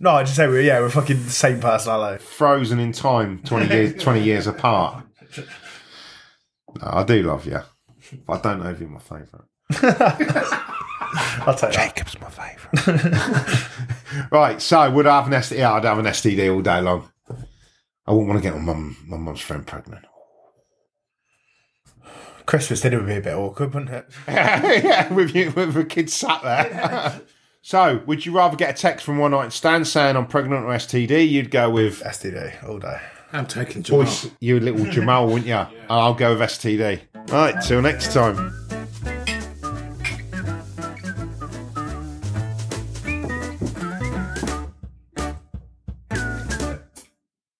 no, 0.00 0.10
I 0.10 0.22
just 0.24 0.36
say 0.36 0.46
we're 0.48 0.62
yeah, 0.62 0.80
we're 0.80 0.88
fucking 0.90 1.22
the 1.24 1.30
same 1.30 1.60
personality. 1.60 2.22
frozen 2.24 2.80
in 2.80 2.92
time 2.92 3.40
20 3.44 3.66
years 3.74 4.02
20 4.02 4.20
years 4.22 4.46
apart 4.48 5.04
no, 5.38 5.44
i 6.82 7.04
do 7.04 7.22
love 7.22 7.46
you 7.46 7.60
but 8.26 8.38
i 8.38 8.40
don't 8.42 8.62
know 8.62 8.70
if 8.70 8.80
you're 8.80 8.88
my 8.88 8.98
favourite 9.00 9.44
I'll 11.46 11.54
take 11.54 11.72
that. 11.72 11.94
jacob's 11.94 12.18
my 12.20 12.30
favourite 12.30 13.68
right 14.30 14.60
so 14.62 14.90
would 14.90 15.06
i 15.06 15.16
have 15.20 15.26
an 15.26 15.32
std 15.40 15.58
yeah 15.58 15.72
i'd 15.74 15.84
have 15.84 15.98
an 15.98 16.06
std 16.06 16.52
all 16.54 16.62
day 16.62 16.80
long 16.80 17.10
i 18.06 18.12
wouldn't 18.12 18.28
want 18.28 18.42
to 18.42 18.48
get 18.48 18.54
my 18.58 18.62
mum 18.62 18.96
my 19.06 19.16
mum's 19.16 19.40
friend 19.40 19.66
pregnant 19.66 20.04
Christmas 22.44 22.80
dinner 22.80 22.98
would 22.98 23.06
be 23.06 23.14
a 23.14 23.20
bit 23.20 23.34
awkward, 23.34 23.72
wouldn't 23.72 23.92
it? 23.92 24.06
yeah 24.28 25.12
with 25.12 25.32
you 25.34 25.52
with 25.52 25.74
the 25.74 25.84
kids 25.84 26.12
sat 26.12 26.42
there 26.42 27.20
so 27.62 28.02
would 28.06 28.26
you 28.26 28.32
rather 28.32 28.56
get 28.56 28.70
a 28.70 28.74
text 28.82 29.06
from 29.06 29.18
one 29.18 29.30
night 29.30 29.44
and 29.44 29.52
stand 29.52 29.86
saying 29.86 30.16
i'm 30.16 30.26
pregnant 30.26 30.64
or 30.64 30.70
std 30.70 31.28
you'd 31.28 31.50
go 31.52 31.70
with 31.70 32.02
STD 32.02 32.68
all 32.68 32.78
day. 32.80 33.00
I'm 33.32 33.46
taking 33.46 33.82
Jamal. 33.82 34.06
you 34.40 34.60
little 34.60 34.84
jamal 34.86 35.26
wouldn't 35.26 35.46
you 35.46 35.54
i'll 35.90 36.14
go 36.14 36.36
with 36.36 36.40
std 36.50 37.00
All 37.30 37.34
right, 37.36 37.62
till 37.64 37.80
next 37.82 38.12
time 38.12 38.52